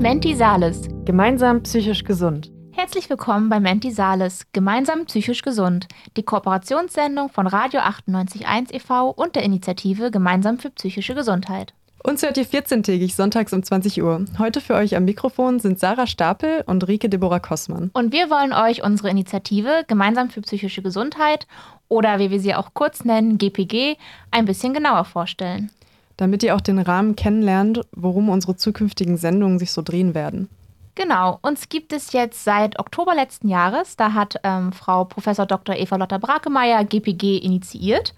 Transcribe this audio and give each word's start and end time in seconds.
Menti 0.00 0.36
Salis. 0.36 0.82
Gemeinsam 1.06 1.64
psychisch 1.64 2.04
gesund. 2.04 2.52
Herzlich 2.70 3.10
willkommen 3.10 3.48
bei 3.48 3.58
Menti 3.58 3.90
Salis, 3.90 4.46
gemeinsam 4.52 5.06
psychisch 5.06 5.42
gesund, 5.42 5.88
die 6.16 6.22
Kooperationssendung 6.22 7.30
von 7.30 7.48
Radio 7.48 7.80
98.1 7.80 8.72
e.V. 8.72 9.10
und 9.10 9.34
der 9.34 9.42
Initiative 9.42 10.12
Gemeinsam 10.12 10.60
für 10.60 10.70
psychische 10.70 11.16
Gesundheit. 11.16 11.74
Uns 12.04 12.22
hört 12.22 12.36
ihr 12.36 12.46
14-tägig 12.46 13.12
sonntags 13.12 13.52
um 13.52 13.60
20 13.60 14.00
Uhr. 14.00 14.24
Heute 14.38 14.60
für 14.60 14.74
euch 14.74 14.94
am 14.94 15.04
Mikrofon 15.04 15.58
sind 15.58 15.80
Sarah 15.80 16.06
Stapel 16.06 16.62
und 16.66 16.86
Rike 16.86 17.08
Deborah 17.08 17.40
Kossmann. 17.40 17.90
Und 17.92 18.12
wir 18.12 18.30
wollen 18.30 18.52
euch 18.52 18.84
unsere 18.84 19.10
Initiative 19.10 19.82
Gemeinsam 19.88 20.30
für 20.30 20.42
psychische 20.42 20.80
Gesundheit 20.80 21.48
oder 21.88 22.20
wie 22.20 22.30
wir 22.30 22.38
sie 22.38 22.54
auch 22.54 22.72
kurz 22.72 23.04
nennen, 23.04 23.36
GPG, 23.36 23.96
ein 24.30 24.44
bisschen 24.44 24.74
genauer 24.74 25.06
vorstellen. 25.06 25.72
Damit 26.18 26.42
ihr 26.42 26.54
auch 26.54 26.60
den 26.60 26.78
Rahmen 26.78 27.16
kennenlernt, 27.16 27.80
worum 27.92 28.28
unsere 28.28 28.56
zukünftigen 28.56 29.16
Sendungen 29.16 29.58
sich 29.58 29.72
so 29.72 29.80
drehen 29.80 30.14
werden. 30.14 30.50
Genau, 30.94 31.38
uns 31.42 31.68
gibt 31.68 31.92
es 31.92 32.12
jetzt 32.12 32.42
seit 32.42 32.80
Oktober 32.80 33.14
letzten 33.14 33.48
Jahres. 33.48 33.96
Da 33.96 34.14
hat 34.14 34.34
ähm, 34.42 34.72
Frau 34.72 35.04
Prof. 35.04 35.24
Dr. 35.46 35.76
Eva 35.76 35.94
Lotta 35.94 36.18
Brakemeyer 36.18 36.84
GPG 36.84 37.38
initiiert. 37.38 38.14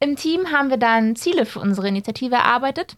Im 0.00 0.16
Team 0.16 0.50
haben 0.50 0.68
wir 0.68 0.78
dann 0.78 1.14
Ziele 1.14 1.46
für 1.46 1.60
unsere 1.60 1.86
Initiative 1.86 2.34
erarbeitet. 2.34 2.96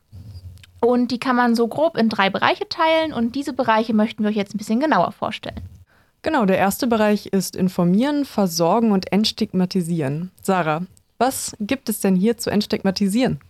Und 0.81 1.11
die 1.11 1.21
kann 1.21 1.37
man 1.37 1.55
so 1.55 1.69
grob 1.69 1.99
in 1.99 2.09
drei 2.09 2.31
Bereiche 2.31 2.67
teilen. 2.67 3.13
Und 3.13 3.35
diese 3.35 3.53
Bereiche 3.53 3.93
möchten 3.93 4.23
wir 4.23 4.31
euch 4.31 4.37
jetzt 4.37 4.55
ein 4.55 4.59
bisschen 4.59 4.81
genauer 4.81 5.13
vorstellen. 5.13 5.61
Genau, 6.23 6.47
der 6.47 6.57
erste 6.57 6.87
Bereich 6.87 7.27
ist 7.27 7.57
informieren, 7.57 8.25
versorgen 8.25 8.93
und 8.93 9.13
entstigmatisieren. 9.13 10.31
Sarah, 10.41 10.83
was 11.19 11.55
gibt 11.61 11.91
es 11.91 12.01
denn 12.01 12.17
hier 12.17 12.39
zu 12.39 12.49
entstigmatisieren? 12.49 13.41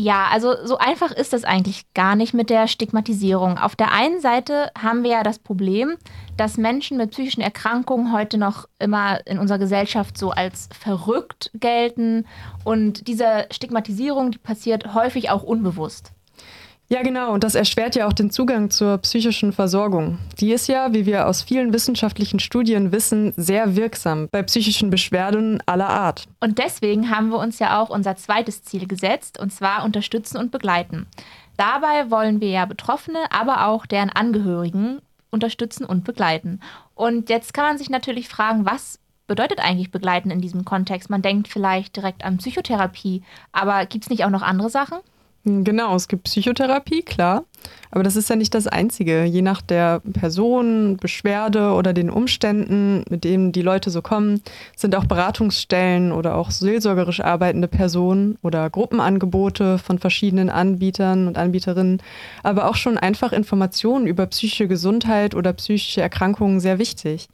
Ja, 0.00 0.28
also 0.32 0.54
so 0.64 0.78
einfach 0.78 1.12
ist 1.12 1.34
das 1.34 1.44
eigentlich 1.44 1.84
gar 1.92 2.16
nicht 2.16 2.32
mit 2.32 2.48
der 2.48 2.68
Stigmatisierung. 2.68 3.58
Auf 3.58 3.76
der 3.76 3.92
einen 3.92 4.18
Seite 4.22 4.70
haben 4.74 5.02
wir 5.04 5.10
ja 5.10 5.22
das 5.22 5.38
Problem, 5.38 5.98
dass 6.38 6.56
Menschen 6.56 6.96
mit 6.96 7.10
psychischen 7.10 7.42
Erkrankungen 7.42 8.10
heute 8.10 8.38
noch 8.38 8.66
immer 8.78 9.18
in 9.26 9.38
unserer 9.38 9.58
Gesellschaft 9.58 10.16
so 10.16 10.30
als 10.30 10.70
verrückt 10.72 11.50
gelten. 11.52 12.26
Und 12.64 13.08
diese 13.08 13.44
Stigmatisierung, 13.50 14.30
die 14.30 14.38
passiert 14.38 14.94
häufig 14.94 15.28
auch 15.28 15.42
unbewusst. 15.42 16.12
Ja, 16.92 17.02
genau. 17.02 17.32
Und 17.32 17.44
das 17.44 17.54
erschwert 17.54 17.94
ja 17.94 18.08
auch 18.08 18.12
den 18.12 18.32
Zugang 18.32 18.68
zur 18.68 18.98
psychischen 18.98 19.52
Versorgung. 19.52 20.18
Die 20.40 20.52
ist 20.52 20.66
ja, 20.66 20.92
wie 20.92 21.06
wir 21.06 21.28
aus 21.28 21.40
vielen 21.40 21.72
wissenschaftlichen 21.72 22.40
Studien 22.40 22.90
wissen, 22.90 23.32
sehr 23.36 23.76
wirksam 23.76 24.28
bei 24.32 24.42
psychischen 24.42 24.90
Beschwerden 24.90 25.62
aller 25.66 25.88
Art. 25.88 26.24
Und 26.40 26.58
deswegen 26.58 27.08
haben 27.08 27.28
wir 27.28 27.38
uns 27.38 27.60
ja 27.60 27.80
auch 27.80 27.90
unser 27.90 28.16
zweites 28.16 28.64
Ziel 28.64 28.88
gesetzt, 28.88 29.38
und 29.38 29.52
zwar 29.52 29.84
unterstützen 29.84 30.36
und 30.36 30.50
begleiten. 30.50 31.06
Dabei 31.56 32.10
wollen 32.10 32.40
wir 32.40 32.50
ja 32.50 32.66
Betroffene, 32.66 33.20
aber 33.30 33.68
auch 33.68 33.86
deren 33.86 34.10
Angehörigen 34.10 34.98
unterstützen 35.30 35.84
und 35.84 36.02
begleiten. 36.02 36.58
Und 36.96 37.30
jetzt 37.30 37.54
kann 37.54 37.66
man 37.66 37.78
sich 37.78 37.88
natürlich 37.88 38.28
fragen, 38.28 38.66
was 38.66 38.98
bedeutet 39.28 39.60
eigentlich 39.60 39.92
begleiten 39.92 40.32
in 40.32 40.40
diesem 40.40 40.64
Kontext? 40.64 41.08
Man 41.08 41.22
denkt 41.22 41.46
vielleicht 41.46 41.94
direkt 41.94 42.24
an 42.24 42.38
Psychotherapie, 42.38 43.22
aber 43.52 43.86
gibt 43.86 44.06
es 44.06 44.10
nicht 44.10 44.24
auch 44.24 44.30
noch 44.30 44.42
andere 44.42 44.70
Sachen? 44.70 44.98
Genau, 45.44 45.96
es 45.96 46.06
gibt 46.06 46.24
Psychotherapie, 46.24 47.02
klar. 47.02 47.44
Aber 47.90 48.02
das 48.02 48.14
ist 48.14 48.28
ja 48.28 48.36
nicht 48.36 48.54
das 48.54 48.66
Einzige. 48.66 49.24
Je 49.24 49.40
nach 49.40 49.62
der 49.62 50.00
Person, 50.00 50.98
Beschwerde 50.98 51.72
oder 51.72 51.94
den 51.94 52.10
Umständen, 52.10 53.04
mit 53.08 53.24
denen 53.24 53.50
die 53.50 53.62
Leute 53.62 53.88
so 53.90 54.02
kommen, 54.02 54.42
sind 54.76 54.94
auch 54.94 55.06
Beratungsstellen 55.06 56.12
oder 56.12 56.36
auch 56.36 56.50
seelsorgerisch 56.50 57.20
arbeitende 57.20 57.68
Personen 57.68 58.36
oder 58.42 58.68
Gruppenangebote 58.68 59.78
von 59.78 59.98
verschiedenen 59.98 60.50
Anbietern 60.50 61.26
und 61.26 61.38
Anbieterinnen, 61.38 62.02
aber 62.42 62.68
auch 62.68 62.76
schon 62.76 62.98
einfach 62.98 63.32
Informationen 63.32 64.06
über 64.06 64.26
psychische 64.26 64.68
Gesundheit 64.68 65.34
oder 65.34 65.54
psychische 65.54 66.02
Erkrankungen 66.02 66.60
sehr 66.60 66.78
wichtig. 66.78 67.28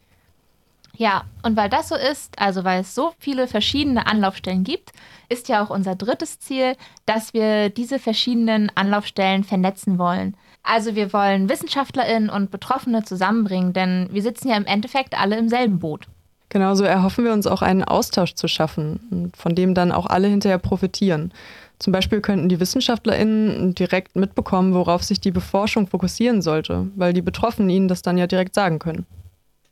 Ja, 0.98 1.25
und 1.42 1.56
weil 1.56 1.69
das 1.69 1.91
so 1.91 1.94
ist, 1.94 2.39
also 2.39 2.64
weil 2.64 2.80
es 2.80 2.95
so 2.95 3.12
viele 3.18 3.46
verschiedene 3.46 4.07
Anlaufstellen 4.07 4.64
gibt, 4.64 4.92
ist 5.29 5.48
ja 5.48 5.62
auch 5.62 5.68
unser 5.68 5.95
drittes 5.95 6.39
Ziel, 6.39 6.74
dass 7.05 7.34
wir 7.34 7.68
diese 7.68 7.98
verschiedenen 7.98 8.73
Anlaufstellen 8.74 9.45
vernetzen 9.45 9.98
wollen. 9.98 10.36
Also 10.62 10.95
wir 10.95 11.12
wollen 11.12 11.48
Wissenschaftlerinnen 11.48 12.30
und 12.30 12.51
Betroffene 12.51 13.05
zusammenbringen, 13.05 13.73
denn 13.73 14.08
wir 14.11 14.23
sitzen 14.23 14.48
ja 14.48 14.57
im 14.57 14.64
Endeffekt 14.64 15.18
alle 15.18 15.36
im 15.36 15.48
selben 15.48 15.79
Boot. 15.79 16.07
Genauso 16.48 16.84
erhoffen 16.84 17.24
wir 17.24 17.33
uns 17.33 17.46
auch 17.46 17.61
einen 17.61 17.84
Austausch 17.84 18.34
zu 18.34 18.48
schaffen, 18.48 19.33
von 19.36 19.55
dem 19.55 19.74
dann 19.74 19.92
auch 19.92 20.07
alle 20.07 20.28
hinterher 20.28 20.58
profitieren. 20.58 21.33
Zum 21.78 21.92
Beispiel 21.92 22.20
könnten 22.20 22.48
die 22.48 22.58
WissenschaftlerInnen 22.58 23.74
direkt 23.74 24.17
mitbekommen, 24.17 24.73
worauf 24.73 25.02
sich 25.02 25.20
die 25.20 25.30
Beforschung 25.33 25.89
fokussieren 25.89 26.40
sollte, 26.40 26.89
weil 26.96 27.13
die 27.13 27.23
Betroffenen 27.23 27.68
ihnen 27.68 27.89
das 27.89 28.01
dann 28.01 28.17
ja 28.17 28.27
direkt 28.27 28.55
sagen 28.55 28.78
können. 28.78 29.07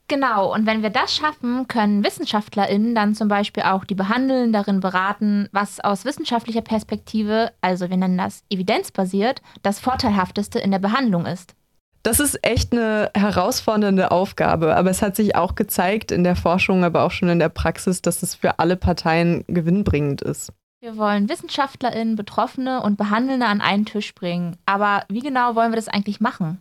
Genau, 0.07 0.53
und 0.53 0.67
wenn 0.67 0.83
wir 0.83 0.91
das 0.91 1.15
schaffen, 1.15 1.67
können 1.67 2.05
WissenschaftlerInnen 2.05 2.95
dann 2.95 3.15
zum 3.15 3.29
Beispiel 3.29 3.63
auch 3.63 3.85
die 3.85 3.95
Behandelnden 3.95 4.53
darin 4.53 4.81
beraten, 4.81 5.49
was 5.51 5.81
aus 5.81 6.05
wissenschaftlicher 6.05 6.61
Perspektive, 6.61 7.53
also 7.63 7.89
wir 7.89 7.97
nennen 7.97 8.19
das 8.19 8.43
evidenzbasiert, 8.51 9.41
das 9.63 9.81
Vorteilhafteste 9.81 10.59
in 10.59 10.73
der 10.73 10.79
Behandlung 10.79 11.25
ist. 11.25 11.55
Das 12.03 12.21
ist 12.21 12.39
echt 12.47 12.73
eine 12.73 13.11
herausfordernde 13.15 14.11
Aufgabe, 14.11 14.77
aber 14.77 14.91
es 14.91 15.01
hat 15.01 15.17
sich 15.17 15.37
auch 15.37 15.55
gezeigt 15.55 16.13
in 16.13 16.23
der 16.23 16.37
Forschung, 16.37 16.85
aber 16.85 17.03
auch 17.05 17.11
schon 17.11 17.31
in 17.31 17.39
der 17.39 17.49
Praxis, 17.49 18.03
dass 18.03 18.23
es 18.23 18.35
für 18.35 18.59
alle 18.59 18.77
Parteien 18.77 19.43
gewinnbringend 19.49 20.21
ist. 20.21 20.53
Wir 20.81 20.99
wollen 20.99 21.31
WissenschaftlerInnen, 21.31 22.15
Betroffene 22.15 22.83
und 22.83 22.99
Behandelnde 22.99 23.47
an 23.47 23.63
einen 23.63 23.87
Tisch 23.87 24.15
bringen. 24.15 24.59
Aber 24.67 25.05
wie 25.09 25.21
genau 25.21 25.55
wollen 25.55 25.73
wir 25.73 25.77
das 25.77 25.89
eigentlich 25.89 26.21
machen? 26.21 26.59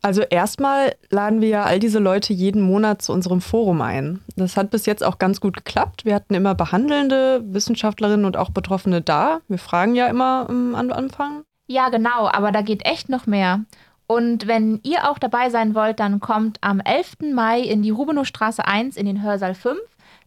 Also 0.00 0.22
erstmal 0.22 0.94
laden 1.10 1.40
wir 1.40 1.48
ja 1.48 1.64
all 1.64 1.80
diese 1.80 1.98
Leute 1.98 2.32
jeden 2.32 2.62
Monat 2.62 3.02
zu 3.02 3.12
unserem 3.12 3.40
Forum 3.40 3.82
ein. 3.82 4.20
Das 4.36 4.56
hat 4.56 4.70
bis 4.70 4.86
jetzt 4.86 5.02
auch 5.02 5.18
ganz 5.18 5.40
gut 5.40 5.56
geklappt. 5.56 6.04
Wir 6.04 6.14
hatten 6.14 6.34
immer 6.34 6.54
behandelnde 6.54 7.42
Wissenschaftlerinnen 7.44 8.24
und 8.24 8.36
auch 8.36 8.50
Betroffene 8.50 9.00
da. 9.00 9.40
Wir 9.48 9.58
fragen 9.58 9.94
ja 9.94 10.06
immer 10.06 10.46
am 10.48 10.74
Anfang. 10.74 11.42
Ja, 11.66 11.88
genau, 11.88 12.28
aber 12.30 12.52
da 12.52 12.62
geht 12.62 12.86
echt 12.86 13.08
noch 13.08 13.26
mehr. 13.26 13.60
Und 14.06 14.46
wenn 14.46 14.80
ihr 14.84 15.10
auch 15.10 15.18
dabei 15.18 15.50
sein 15.50 15.74
wollt, 15.74 16.00
dann 16.00 16.20
kommt 16.20 16.58
am 16.62 16.80
11. 16.80 17.34
Mai 17.34 17.60
in 17.60 17.82
die 17.82 17.90
Rubenowstraße 17.90 18.64
1 18.64 18.96
in 18.96 19.04
den 19.04 19.22
Hörsaal 19.22 19.54
5. 19.54 19.78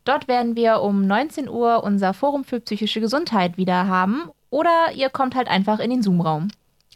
Dort 0.04 0.28
werden 0.28 0.56
wir 0.56 0.82
um 0.82 1.08
19 1.08 1.50
Uhr 1.50 1.84
unser 1.84 2.14
Forum 2.14 2.44
für 2.44 2.60
psychische 2.60 3.02
Gesundheit 3.02 3.58
wieder 3.58 3.88
haben. 3.88 4.30
Oder 4.52 4.92
ihr 4.94 5.10
kommt 5.10 5.34
halt 5.34 5.48
einfach 5.48 5.80
in 5.80 5.90
den 5.90 6.04
Zoom-Raum. 6.04 6.50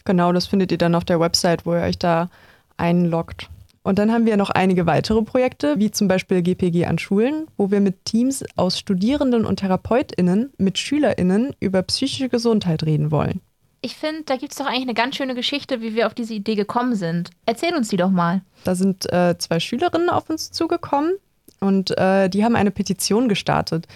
Genau, 0.03 0.31
das 0.31 0.45
findet 0.45 0.71
ihr 0.71 0.77
dann 0.77 0.93
auf 0.93 1.05
der 1.05 1.19
Website, 1.19 1.65
wo 1.65 1.73
ihr 1.73 1.81
euch 1.81 1.97
da 1.97 2.29
einloggt. 2.77 3.49
Und 3.83 3.99
dann 3.99 4.11
haben 4.11 4.25
wir 4.25 4.35
noch 4.35 4.49
einige 4.49 4.87
weitere 4.87 5.21
Projekte, 5.21 5.77
wie 5.77 5.91
zum 5.91 6.07
Beispiel 6.07 6.41
GPG 6.41 6.85
an 6.85 6.97
Schulen, 6.97 7.45
wo 7.55 7.69
wir 7.69 7.81
mit 7.81 8.03
Teams 8.05 8.43
aus 8.55 8.79
Studierenden 8.79 9.45
und 9.45 9.59
TherapeutInnen 9.59 10.51
mit 10.57 10.79
SchülerInnen 10.79 11.55
über 11.59 11.83
psychische 11.83 12.27
Gesundheit 12.27 12.83
reden 12.83 13.11
wollen. 13.11 13.41
Ich 13.81 13.95
finde, 13.95 14.23
da 14.23 14.37
gibt 14.37 14.53
es 14.53 14.57
doch 14.57 14.65
eigentlich 14.65 14.81
eine 14.81 14.95
ganz 14.95 15.15
schöne 15.15 15.35
Geschichte, 15.35 15.81
wie 15.81 15.93
wir 15.93 16.07
auf 16.07 16.15
diese 16.15 16.33
Idee 16.33 16.55
gekommen 16.55 16.95
sind. 16.95 17.29
Erzähl 17.45 17.75
uns 17.75 17.89
die 17.89 17.97
doch 17.97 18.09
mal. 18.09 18.41
Da 18.63 18.73
sind 18.73 19.11
äh, 19.13 19.37
zwei 19.37 19.59
Schülerinnen 19.59 20.09
auf 20.09 20.31
uns 20.31 20.49
zugekommen 20.49 21.13
und 21.59 21.95
äh, 21.95 22.27
die 22.27 22.43
haben 22.43 22.55
eine 22.55 22.71
Petition 22.71 23.29
gestartet, 23.29 23.87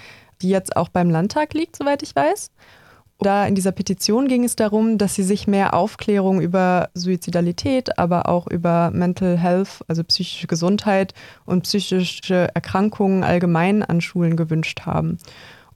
die 0.44 0.50
jetzt 0.50 0.78
auch 0.78 0.90
beim 0.90 1.10
Landtag 1.10 1.56
liegt, 1.56 1.76
soweit 1.76 2.04
ich 2.04 2.16
weiß. 2.16 2.52
Da 3.22 3.46
in 3.46 3.54
dieser 3.54 3.74
Petition 3.74 4.30
ging 4.30 4.46
es 4.46 4.56
darum, 4.56 4.98
dass 4.98 5.16
sie 5.16 5.24
sich 5.24 5.46
mehr 5.46 5.74
Aufklärung 5.74 6.40
über 6.40 6.90
Suizidalität, 6.94 8.00
aber 8.00 8.30
auch 8.30 8.48
über 8.48 8.92
Mental 8.92 9.38
Health, 9.38 9.84
also 9.90 10.06
psychische 10.06 10.48
Gesundheit 10.48 11.14
und 11.46 11.64
psychische 11.64 12.48
Erkrankungen 12.54 13.26
allgemein 13.26 13.84
an 13.84 14.00
Schulen 14.00 14.38
gewünscht 14.38 14.82
haben. 14.86 15.18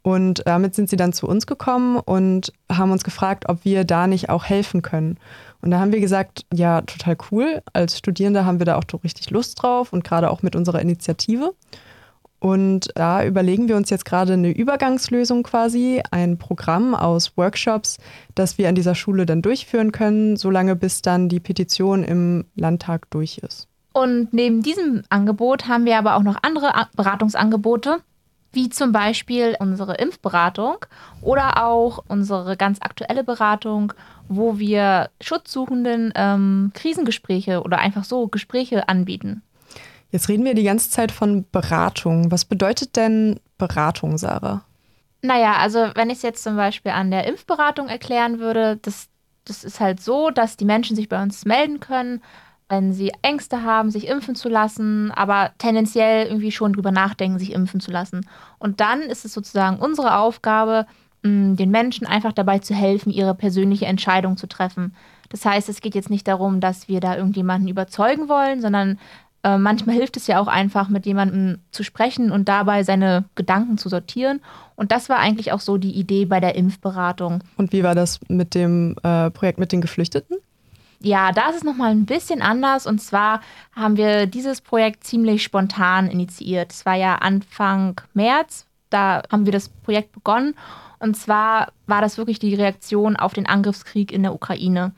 Und 0.03 0.43
damit 0.45 0.75
sind 0.75 0.89
sie 0.89 0.95
dann 0.95 1.11
zu 1.11 1.27
uns 1.27 1.45
gekommen 1.45 1.97
und 1.97 2.53
haben 2.71 2.91
uns 2.91 3.03
gefragt, 3.03 3.45
ob 3.49 3.65
wir 3.65 3.83
da 3.83 4.07
nicht 4.07 4.29
auch 4.29 4.45
helfen 4.45 4.81
können. 4.81 5.17
Und 5.61 5.71
da 5.71 5.79
haben 5.79 5.93
wir 5.93 6.01
gesagt, 6.01 6.45
ja, 6.53 6.81
total 6.81 7.17
cool. 7.31 7.61
Als 7.71 7.97
Studierende 7.97 8.45
haben 8.45 8.59
wir 8.59 8.65
da 8.65 8.77
auch 8.77 8.83
richtig 9.03 9.29
Lust 9.31 9.61
drauf 9.61 9.91
und 9.91 10.03
gerade 10.03 10.29
auch 10.29 10.43
mit 10.43 10.55
unserer 10.55 10.81
Initiative. 10.81 11.53
Und 12.43 12.89
da 12.95 13.23
überlegen 13.23 13.69
wir 13.69 13.77
uns 13.77 13.89
jetzt 13.89 14.03
gerade 14.03 14.33
eine 14.33 14.51
Übergangslösung 14.51 15.43
quasi, 15.43 16.03
ein 16.11 16.37
Programm 16.37 16.93
aus 16.93 17.37
Workshops, 17.37 17.99
das 18.35 18.57
wir 18.57 18.67
an 18.67 18.75
dieser 18.75 18.95
Schule 18.95 19.25
dann 19.25 19.41
durchführen 19.41 19.93
können, 19.93 20.35
solange 20.35 20.75
bis 20.75 21.01
dann 21.01 21.29
die 21.29 21.39
Petition 21.39 22.03
im 22.03 22.43
Landtag 22.55 23.09
durch 23.11 23.37
ist. 23.37 23.69
Und 23.93 24.33
neben 24.33 24.61
diesem 24.61 25.03
Angebot 25.07 25.69
haben 25.69 25.85
wir 25.85 25.97
aber 25.97 26.17
auch 26.17 26.23
noch 26.23 26.35
andere 26.41 26.73
Beratungsangebote, 26.97 27.99
wie 28.51 28.67
zum 28.67 28.91
Beispiel 28.91 29.55
unsere 29.59 29.95
Impfberatung 29.95 30.85
oder 31.21 31.65
auch 31.65 32.03
unsere 32.09 32.57
ganz 32.57 32.79
aktuelle 32.81 33.23
Beratung, 33.23 33.93
wo 34.27 34.59
wir 34.59 35.11
Schutzsuchenden 35.21 36.11
ähm, 36.13 36.71
Krisengespräche 36.73 37.61
oder 37.61 37.79
einfach 37.79 38.03
so 38.03 38.27
Gespräche 38.27 38.89
anbieten. 38.89 39.43
Jetzt 40.13 40.29
reden 40.29 40.45
wir 40.45 40.53
die 40.53 40.63
ganze 40.63 40.91
Zeit 40.91 41.11
von 41.11 41.43
Beratung. 41.51 42.31
Was 42.31 42.45
bedeutet 42.45 42.95
denn 42.97 43.39
Beratung, 43.57 44.19
Sarah? 44.19 44.63
Naja, 45.23 45.55
also 45.55 45.89
wenn 45.95 46.11
ich 46.11 46.17
es 46.17 46.21
jetzt 46.21 46.43
zum 46.43 46.55
Beispiel 46.55 46.91
an 46.91 47.09
der 47.09 47.25
Impfberatung 47.25 47.87
erklären 47.87 48.37
würde, 48.37 48.77
das, 48.83 49.07
das 49.43 49.63
ist 49.63 49.79
halt 49.79 50.01
so, 50.01 50.29
dass 50.29 50.55
die 50.55 50.65
Menschen 50.65 50.95
sich 50.95 51.09
bei 51.09 51.19
uns 51.19 51.45
melden 51.45 51.79
können, 51.79 52.21
wenn 52.69 52.93
sie 52.93 53.11
Ängste 53.23 53.63
haben, 53.63 53.89
sich 53.89 54.07
impfen 54.07 54.35
zu 54.35 54.49
lassen, 54.49 55.09
aber 55.09 55.49
tendenziell 55.57 56.27
irgendwie 56.27 56.51
schon 56.51 56.73
drüber 56.73 56.91
nachdenken, 56.91 57.39
sich 57.39 57.51
impfen 57.51 57.79
zu 57.79 57.89
lassen. 57.89 58.21
Und 58.59 58.81
dann 58.81 59.01
ist 59.01 59.25
es 59.25 59.33
sozusagen 59.33 59.79
unsere 59.79 60.19
Aufgabe, 60.19 60.85
den 61.23 61.71
Menschen 61.71 62.05
einfach 62.05 62.33
dabei 62.33 62.59
zu 62.59 62.75
helfen, 62.75 63.09
ihre 63.09 63.33
persönliche 63.33 63.85
Entscheidung 63.85 64.35
zu 64.35 64.45
treffen. 64.45 64.93
Das 65.29 65.45
heißt, 65.45 65.69
es 65.69 65.79
geht 65.79 65.95
jetzt 65.95 66.09
nicht 66.09 66.27
darum, 66.27 66.59
dass 66.59 66.89
wir 66.89 66.99
da 66.99 67.15
irgendjemanden 67.15 67.69
überzeugen 67.69 68.27
wollen, 68.27 68.61
sondern 68.61 68.99
äh, 69.43 69.57
manchmal 69.57 69.95
hilft 69.95 70.17
es 70.17 70.27
ja 70.27 70.39
auch 70.39 70.47
einfach, 70.47 70.89
mit 70.89 71.05
jemandem 71.05 71.59
zu 71.71 71.83
sprechen 71.83 72.31
und 72.31 72.47
dabei 72.47 72.83
seine 72.83 73.25
Gedanken 73.35 73.77
zu 73.77 73.89
sortieren. 73.89 74.41
Und 74.75 74.91
das 74.91 75.09
war 75.09 75.19
eigentlich 75.19 75.51
auch 75.51 75.59
so 75.59 75.77
die 75.77 75.91
Idee 75.91 76.25
bei 76.25 76.39
der 76.39 76.55
Impfberatung. 76.55 77.43
Und 77.57 77.73
wie 77.73 77.83
war 77.83 77.93
das 77.93 78.19
mit 78.29 78.55
dem 78.55 78.95
äh, 79.03 79.29
Projekt 79.31 79.59
mit 79.59 79.71
den 79.71 79.81
Geflüchteten? 79.81 80.37
Ja, 81.01 81.33
da 81.33 81.49
ist 81.49 81.57
es 81.57 81.63
nochmal 81.65 81.91
ein 81.91 82.05
bisschen 82.05 82.41
anders. 82.41 82.87
Und 82.87 82.99
zwar 82.99 83.41
haben 83.75 83.97
wir 83.97 84.25
dieses 84.25 84.61
Projekt 84.61 85.03
ziemlich 85.03 85.43
spontan 85.43 86.07
initiiert. 86.07 86.71
Es 86.71 86.85
war 86.85 86.95
ja 86.95 87.15
Anfang 87.15 87.99
März, 88.13 88.65
da 88.89 89.23
haben 89.29 89.45
wir 89.45 89.51
das 89.51 89.67
Projekt 89.67 90.13
begonnen. 90.13 90.55
Und 90.99 91.17
zwar 91.17 91.73
war 91.85 91.99
das 91.99 92.17
wirklich 92.17 92.39
die 92.39 92.55
Reaktion 92.55 93.17
auf 93.17 93.33
den 93.33 93.45
Angriffskrieg 93.45 94.13
in 94.13 94.23
der 94.23 94.33
Ukraine. 94.33 94.93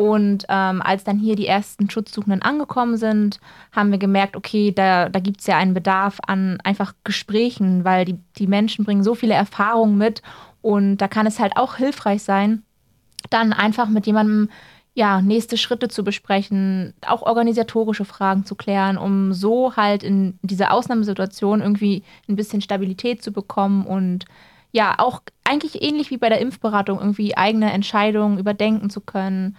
Und 0.00 0.46
ähm, 0.48 0.80
als 0.80 1.04
dann 1.04 1.18
hier 1.18 1.36
die 1.36 1.46
ersten 1.46 1.90
Schutzsuchenden 1.90 2.40
angekommen 2.40 2.96
sind, 2.96 3.38
haben 3.70 3.90
wir 3.90 3.98
gemerkt, 3.98 4.34
okay, 4.34 4.72
da, 4.72 5.10
da 5.10 5.20
gibt 5.20 5.40
es 5.40 5.46
ja 5.46 5.58
einen 5.58 5.74
Bedarf 5.74 6.20
an 6.26 6.58
einfach 6.64 6.94
Gesprächen, 7.04 7.84
weil 7.84 8.06
die, 8.06 8.18
die 8.38 8.46
Menschen 8.46 8.86
bringen 8.86 9.04
so 9.04 9.14
viele 9.14 9.34
Erfahrungen 9.34 9.98
mit 9.98 10.22
und 10.62 10.96
da 10.96 11.06
kann 11.06 11.26
es 11.26 11.38
halt 11.38 11.58
auch 11.58 11.74
hilfreich 11.74 12.22
sein, 12.22 12.62
dann 13.28 13.52
einfach 13.52 13.90
mit 13.90 14.06
jemandem 14.06 14.48
ja, 14.94 15.20
nächste 15.20 15.58
Schritte 15.58 15.88
zu 15.88 16.02
besprechen, 16.02 16.94
auch 17.06 17.20
organisatorische 17.20 18.06
Fragen 18.06 18.46
zu 18.46 18.54
klären, 18.54 18.96
um 18.96 19.34
so 19.34 19.76
halt 19.76 20.02
in 20.02 20.38
dieser 20.40 20.72
Ausnahmesituation 20.72 21.60
irgendwie 21.60 22.04
ein 22.26 22.36
bisschen 22.36 22.62
Stabilität 22.62 23.22
zu 23.22 23.32
bekommen 23.32 23.84
und 23.84 24.24
ja, 24.72 24.94
auch 24.96 25.20
eigentlich 25.44 25.82
ähnlich 25.82 26.10
wie 26.10 26.16
bei 26.16 26.30
der 26.30 26.40
Impfberatung 26.40 27.00
irgendwie 27.00 27.36
eigene 27.36 27.70
Entscheidungen 27.70 28.38
überdenken 28.38 28.88
zu 28.88 29.02
können 29.02 29.58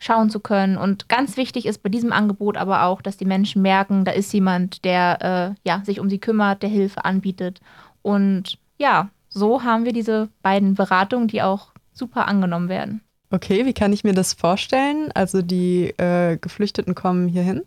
schauen 0.00 0.30
zu 0.30 0.40
können. 0.40 0.76
Und 0.76 1.08
ganz 1.08 1.36
wichtig 1.36 1.66
ist 1.66 1.82
bei 1.82 1.88
diesem 1.88 2.12
Angebot 2.12 2.56
aber 2.56 2.84
auch, 2.84 3.02
dass 3.02 3.16
die 3.16 3.24
Menschen 3.24 3.62
merken, 3.62 4.04
da 4.04 4.12
ist 4.12 4.32
jemand, 4.32 4.84
der 4.84 5.56
äh, 5.56 5.68
ja, 5.68 5.82
sich 5.84 6.00
um 6.00 6.08
sie 6.08 6.18
kümmert, 6.18 6.62
der 6.62 6.70
Hilfe 6.70 7.04
anbietet. 7.04 7.60
Und 8.02 8.58
ja, 8.78 9.10
so 9.28 9.62
haben 9.62 9.84
wir 9.84 9.92
diese 9.92 10.28
beiden 10.42 10.74
Beratungen, 10.74 11.28
die 11.28 11.42
auch 11.42 11.68
super 11.92 12.28
angenommen 12.28 12.68
werden. 12.68 13.00
Okay, 13.30 13.66
wie 13.66 13.74
kann 13.74 13.92
ich 13.92 14.04
mir 14.04 14.14
das 14.14 14.32
vorstellen? 14.32 15.10
Also 15.14 15.42
die 15.42 15.88
äh, 15.98 16.38
Geflüchteten 16.38 16.94
kommen 16.94 17.28
hierhin 17.28 17.62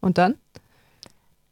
und 0.00 0.18
dann? 0.18 0.34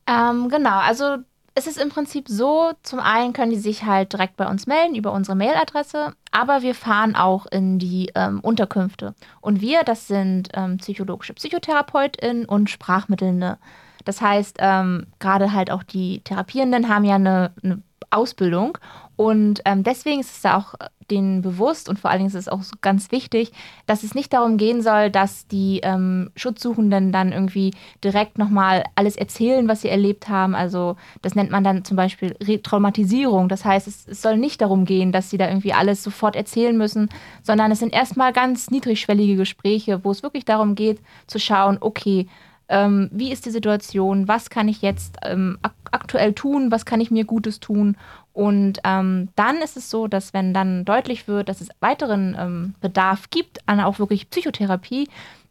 Ähm, 0.07 0.49
genau, 0.49 0.79
also 0.79 1.19
es 1.57 1.69
ist 1.69 1.79
im 1.79 1.89
Prinzip 1.89 2.29
so, 2.29 2.73
zum 2.83 2.99
einen 2.99 3.33
können 3.33 3.53
die 3.53 3.59
sich 3.59 3.85
halt 3.85 4.13
direkt 4.13 4.37
bei 4.37 4.49
uns 4.49 4.67
melden 4.67 4.97
über 4.97 5.13
unsere 5.13 5.37
Mailadresse, 5.37 6.15
aber 6.33 6.63
wir 6.63 6.75
fahren 6.75 7.15
auch 7.15 7.47
in 7.47 7.79
die 7.79 8.11
ähm, 8.17 8.41
Unterkünfte. 8.41 9.15
Und 9.41 9.61
wir, 9.61 9.85
das 9.85 10.09
sind 10.09 10.49
ähm, 10.55 10.79
psychologische 10.79 11.35
PsychotherapeutInnen 11.35 12.47
und 12.47 12.71
Sprachmittelnde. 12.71 13.59
Das 14.05 14.21
heißt, 14.21 14.57
ähm, 14.59 15.07
gerade 15.21 15.53
halt 15.53 15.71
auch 15.71 15.85
die 15.85 16.21
Therapierenden 16.21 16.89
haben 16.89 17.05
ja 17.05 17.15
eine, 17.15 17.53
eine 17.63 17.83
Ausbildung 18.11 18.77
und 19.17 19.61
ähm, 19.65 19.83
deswegen 19.83 20.21
ist 20.21 20.33
es 20.33 20.43
da 20.43 20.57
auch 20.57 20.75
denen 21.11 21.43
bewusst 21.43 21.89
und 21.89 21.99
vor 21.99 22.11
allen 22.11 22.21
Dingen 22.21 22.29
ist 22.29 22.35
es 22.35 22.49
auch 22.49 22.63
ganz 22.81 23.13
wichtig, 23.13 23.53
dass 23.87 24.03
es 24.03 24.15
nicht 24.15 24.33
darum 24.33 24.57
gehen 24.57 24.83
soll, 24.83 25.11
dass 25.11 25.47
die 25.47 25.81
ähm, 25.83 26.31
Schutzsuchenden 26.37 27.13
dann 27.13 27.33
irgendwie 27.33 27.73
direkt 28.03 28.39
nochmal 28.39 28.85
alles 28.95 29.17
erzählen, 29.17 29.69
was 29.69 29.83
sie 29.83 29.89
erlebt 29.89 30.29
haben. 30.29 30.55
Also 30.55 30.97
das 31.23 31.35
nennt 31.35 31.51
man 31.51 31.65
dann 31.65 31.85
zum 31.85 31.97
Beispiel 31.97 32.35
Retraumatisierung. 32.43 33.49
Das 33.49 33.65
heißt, 33.65 33.87
es, 33.87 34.07
es 34.09 34.23
soll 34.23 34.37
nicht 34.37 34.61
darum 34.61 34.85
gehen, 34.85 35.13
dass 35.13 35.31
sie 35.31 35.39
da 35.39 35.49
irgendwie 35.49 35.75
alles 35.75 36.03
sofort 36.03 36.37
erzählen 36.37 36.77
müssen, 36.77 37.09
sondern 37.43 37.71
es 37.71 37.81
sind 37.81 37.93
erstmal 37.93 38.33
ganz 38.33 38.71
niedrigschwellige 38.71 39.37
Gespräche, 39.37 40.05
wo 40.05 40.11
es 40.11 40.23
wirklich 40.23 40.45
darum 40.45 40.75
geht 40.75 41.01
zu 41.27 41.39
schauen, 41.39 41.79
okay, 41.81 42.27
ähm, 42.69 43.11
wie 43.13 43.31
ist 43.31 43.45
die 43.45 43.51
Situation, 43.51 44.27
was 44.27 44.49
kann 44.49 44.69
ich 44.69 44.81
jetzt 44.81 45.19
ähm, 45.23 45.59
ak 45.63 45.75
aktuell 45.95 46.33
tun, 46.33 46.73
was 46.73 46.85
kann 46.85 47.01
ich 47.01 47.13
mir 47.13 47.25
Gutes 47.25 47.61
tun. 47.61 47.97
Und 48.35 48.81
ähm, 48.83 49.29
dann 49.37 49.59
ist 49.59 49.77
es 49.77 49.89
so, 49.89 50.09
dass 50.09 50.35
wenn 50.35 50.53
dann 50.53 50.85
deutlich 50.85 51.29
wird, 51.29 51.49
dass 51.49 51.61
es 51.61 51.69
weiteren 51.81 52.37
ähm, 52.39 52.75
Bedarf 52.81 53.31
gibt 53.31 53.61
an 53.67 53.81
auch 53.81 53.99
wirklich 54.01 54.29
Psychotherapie, 54.29 55.09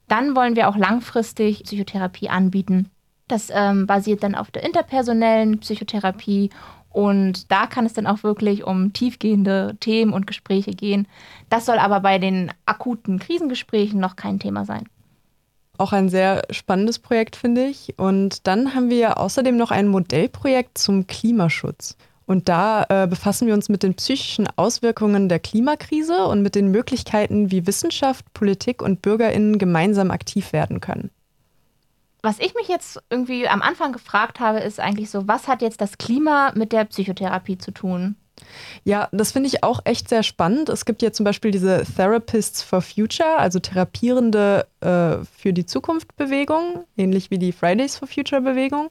dann 0.09 0.35
wollen 0.35 0.55
wir 0.55 0.67
auch 0.67 0.75
langfristig 0.75 1.63
Psychotherapie 1.63 2.29
anbieten. 2.29 2.89
Das 3.29 3.49
ähm, 3.51 3.87
basiert 3.87 4.21
dann 4.21 4.35
auf 4.35 4.51
der 4.51 4.63
interpersonellen 4.63 5.59
Psychotherapie 5.59 6.49
und 6.89 7.51
da 7.51 7.67
kann 7.67 7.85
es 7.85 7.93
dann 7.93 8.05
auch 8.05 8.21
wirklich 8.21 8.65
um 8.65 8.91
tiefgehende 8.91 9.75
Themen 9.79 10.13
und 10.13 10.27
Gespräche 10.27 10.71
gehen. 10.71 11.07
Das 11.49 11.65
soll 11.65 11.79
aber 11.79 12.01
bei 12.01 12.19
den 12.19 12.51
akuten 12.65 13.17
Krisengesprächen 13.17 13.99
noch 13.99 14.17
kein 14.17 14.39
Thema 14.39 14.65
sein. 14.65 14.87
Auch 15.77 15.93
ein 15.93 16.09
sehr 16.09 16.43
spannendes 16.51 16.99
Projekt, 16.99 17.35
finde 17.35 17.65
ich. 17.65 17.97
Und 17.97 18.45
dann 18.45 18.75
haben 18.75 18.91
wir 18.91 19.17
außerdem 19.17 19.57
noch 19.57 19.71
ein 19.71 19.87
Modellprojekt 19.87 20.77
zum 20.77 21.07
Klimaschutz. 21.07 21.97
Und 22.25 22.49
da 22.49 22.85
äh, 22.89 23.07
befassen 23.07 23.47
wir 23.47 23.53
uns 23.53 23.69
mit 23.69 23.83
den 23.83 23.95
psychischen 23.95 24.47
Auswirkungen 24.55 25.29
der 25.29 25.39
Klimakrise 25.39 26.25
und 26.25 26.41
mit 26.41 26.55
den 26.55 26.69
Möglichkeiten, 26.69 27.51
wie 27.51 27.67
Wissenschaft, 27.67 28.25
Politik 28.33 28.81
und 28.81 29.01
Bürgerinnen 29.01 29.57
gemeinsam 29.57 30.11
aktiv 30.11 30.53
werden 30.53 30.79
können. 30.79 31.09
Was 32.21 32.39
ich 32.39 32.55
mich 32.55 32.69
jetzt 32.69 33.01
irgendwie 33.09 33.49
am 33.49 33.61
Anfang 33.61 33.91
gefragt 33.91 34.39
habe, 34.39 34.59
ist 34.59 34.79
eigentlich 34.79 35.09
so, 35.09 35.27
was 35.27 35.49
hat 35.49 35.61
jetzt 35.61 35.81
das 35.81 35.97
Klima 35.97 36.53
mit 36.55 36.71
der 36.71 36.85
Psychotherapie 36.85 37.57
zu 37.57 37.71
tun? 37.71 38.15
Ja, 38.83 39.09
das 39.11 39.31
finde 39.31 39.47
ich 39.47 39.63
auch 39.63 39.81
echt 39.83 40.09
sehr 40.09 40.23
spannend. 40.23 40.69
Es 40.69 40.85
gibt 40.85 41.01
ja 41.01 41.11
zum 41.11 41.23
Beispiel 41.23 41.51
diese 41.51 41.83
Therapists 41.83 42.63
for 42.63 42.81
Future, 42.81 43.37
also 43.37 43.59
Therapierende 43.59 44.65
äh, 44.81 45.25
für 45.37 45.53
die 45.53 45.65
Zukunft 45.65 46.15
Bewegung, 46.15 46.85
ähnlich 46.97 47.31
wie 47.31 47.37
die 47.37 47.51
Fridays 47.51 47.97
for 47.97 48.07
Future 48.07 48.41
Bewegung. 48.41 48.89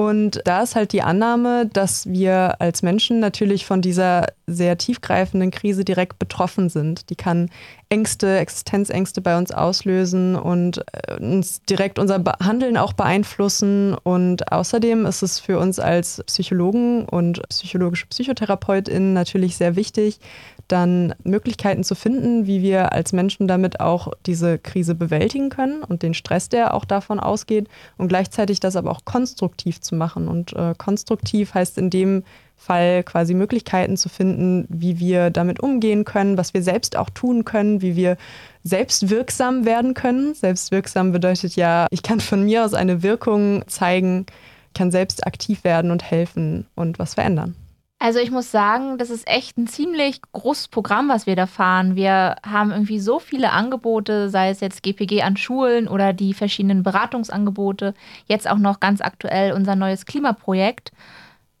Und 0.00 0.40
da 0.46 0.62
ist 0.62 0.76
halt 0.76 0.94
die 0.94 1.02
Annahme, 1.02 1.68
dass 1.70 2.08
wir 2.08 2.58
als 2.58 2.80
Menschen 2.80 3.20
natürlich 3.20 3.66
von 3.66 3.82
dieser 3.82 4.28
sehr 4.52 4.78
tiefgreifenden 4.78 5.50
Krise 5.50 5.84
direkt 5.84 6.18
betroffen 6.18 6.68
sind. 6.68 7.10
Die 7.10 7.16
kann 7.16 7.50
Ängste, 7.88 8.38
Existenzängste 8.38 9.20
bei 9.20 9.36
uns 9.36 9.50
auslösen 9.50 10.36
und 10.36 10.84
äh, 10.92 11.16
uns 11.16 11.62
direkt 11.62 11.98
unser 11.98 12.22
Handeln 12.40 12.76
auch 12.76 12.92
beeinflussen. 12.92 13.94
Und 13.94 14.52
außerdem 14.52 15.06
ist 15.06 15.22
es 15.22 15.40
für 15.40 15.58
uns 15.58 15.78
als 15.78 16.22
Psychologen 16.26 17.04
und 17.04 17.42
psychologische 17.48 18.06
PsychotherapeutInnen 18.06 19.12
natürlich 19.12 19.56
sehr 19.56 19.74
wichtig, 19.76 20.20
dann 20.68 21.14
Möglichkeiten 21.24 21.82
zu 21.82 21.94
finden, 21.94 22.46
wie 22.46 22.62
wir 22.62 22.92
als 22.92 23.12
Menschen 23.12 23.48
damit 23.48 23.80
auch 23.80 24.12
diese 24.26 24.58
Krise 24.58 24.94
bewältigen 24.94 25.50
können 25.50 25.82
und 25.82 26.02
den 26.02 26.14
Stress, 26.14 26.48
der 26.48 26.74
auch 26.74 26.84
davon 26.84 27.18
ausgeht 27.18 27.68
und 27.98 28.08
gleichzeitig 28.08 28.60
das 28.60 28.76
aber 28.76 28.90
auch 28.92 29.04
konstruktiv 29.04 29.80
zu 29.80 29.96
machen. 29.96 30.28
Und 30.28 30.52
äh, 30.52 30.74
konstruktiv 30.78 31.54
heißt 31.54 31.76
in 31.78 31.90
dem 31.90 32.22
Fall 32.60 33.02
quasi 33.02 33.32
Möglichkeiten 33.32 33.96
zu 33.96 34.10
finden, 34.10 34.66
wie 34.68 34.98
wir 34.98 35.30
damit 35.30 35.60
umgehen 35.60 36.04
können, 36.04 36.36
was 36.36 36.52
wir 36.52 36.62
selbst 36.62 36.96
auch 36.96 37.08
tun 37.08 37.46
können, 37.46 37.80
wie 37.80 37.96
wir 37.96 38.18
selbstwirksam 38.62 39.64
werden 39.64 39.94
können. 39.94 40.34
Selbstwirksam 40.34 41.10
bedeutet 41.10 41.56
ja, 41.56 41.86
ich 41.90 42.02
kann 42.02 42.20
von 42.20 42.44
mir 42.44 42.64
aus 42.64 42.74
eine 42.74 43.02
Wirkung 43.02 43.64
zeigen, 43.66 44.26
kann 44.74 44.90
selbst 44.90 45.26
aktiv 45.26 45.64
werden 45.64 45.90
und 45.90 46.02
helfen 46.02 46.66
und 46.74 46.98
was 46.98 47.14
verändern. 47.14 47.56
Also 47.98 48.18
ich 48.18 48.30
muss 48.30 48.50
sagen, 48.50 48.98
das 48.98 49.10
ist 49.10 49.26
echt 49.28 49.58
ein 49.58 49.66
ziemlich 49.66 50.20
großes 50.32 50.68
Programm, 50.68 51.08
was 51.08 51.26
wir 51.26 51.36
da 51.36 51.46
fahren. 51.46 51.96
Wir 51.96 52.36
haben 52.46 52.72
irgendwie 52.72 52.98
so 52.98 53.18
viele 53.18 53.52
Angebote, 53.52 54.30
sei 54.30 54.50
es 54.50 54.60
jetzt 54.60 54.82
GPG 54.82 55.22
an 55.22 55.36
Schulen 55.36 55.88
oder 55.88 56.14
die 56.14 56.32
verschiedenen 56.32 56.82
Beratungsangebote. 56.82 57.92
Jetzt 58.26 58.48
auch 58.48 58.58
noch 58.58 58.80
ganz 58.80 59.00
aktuell 59.00 59.52
unser 59.52 59.76
neues 59.76 60.06
Klimaprojekt. 60.06 60.92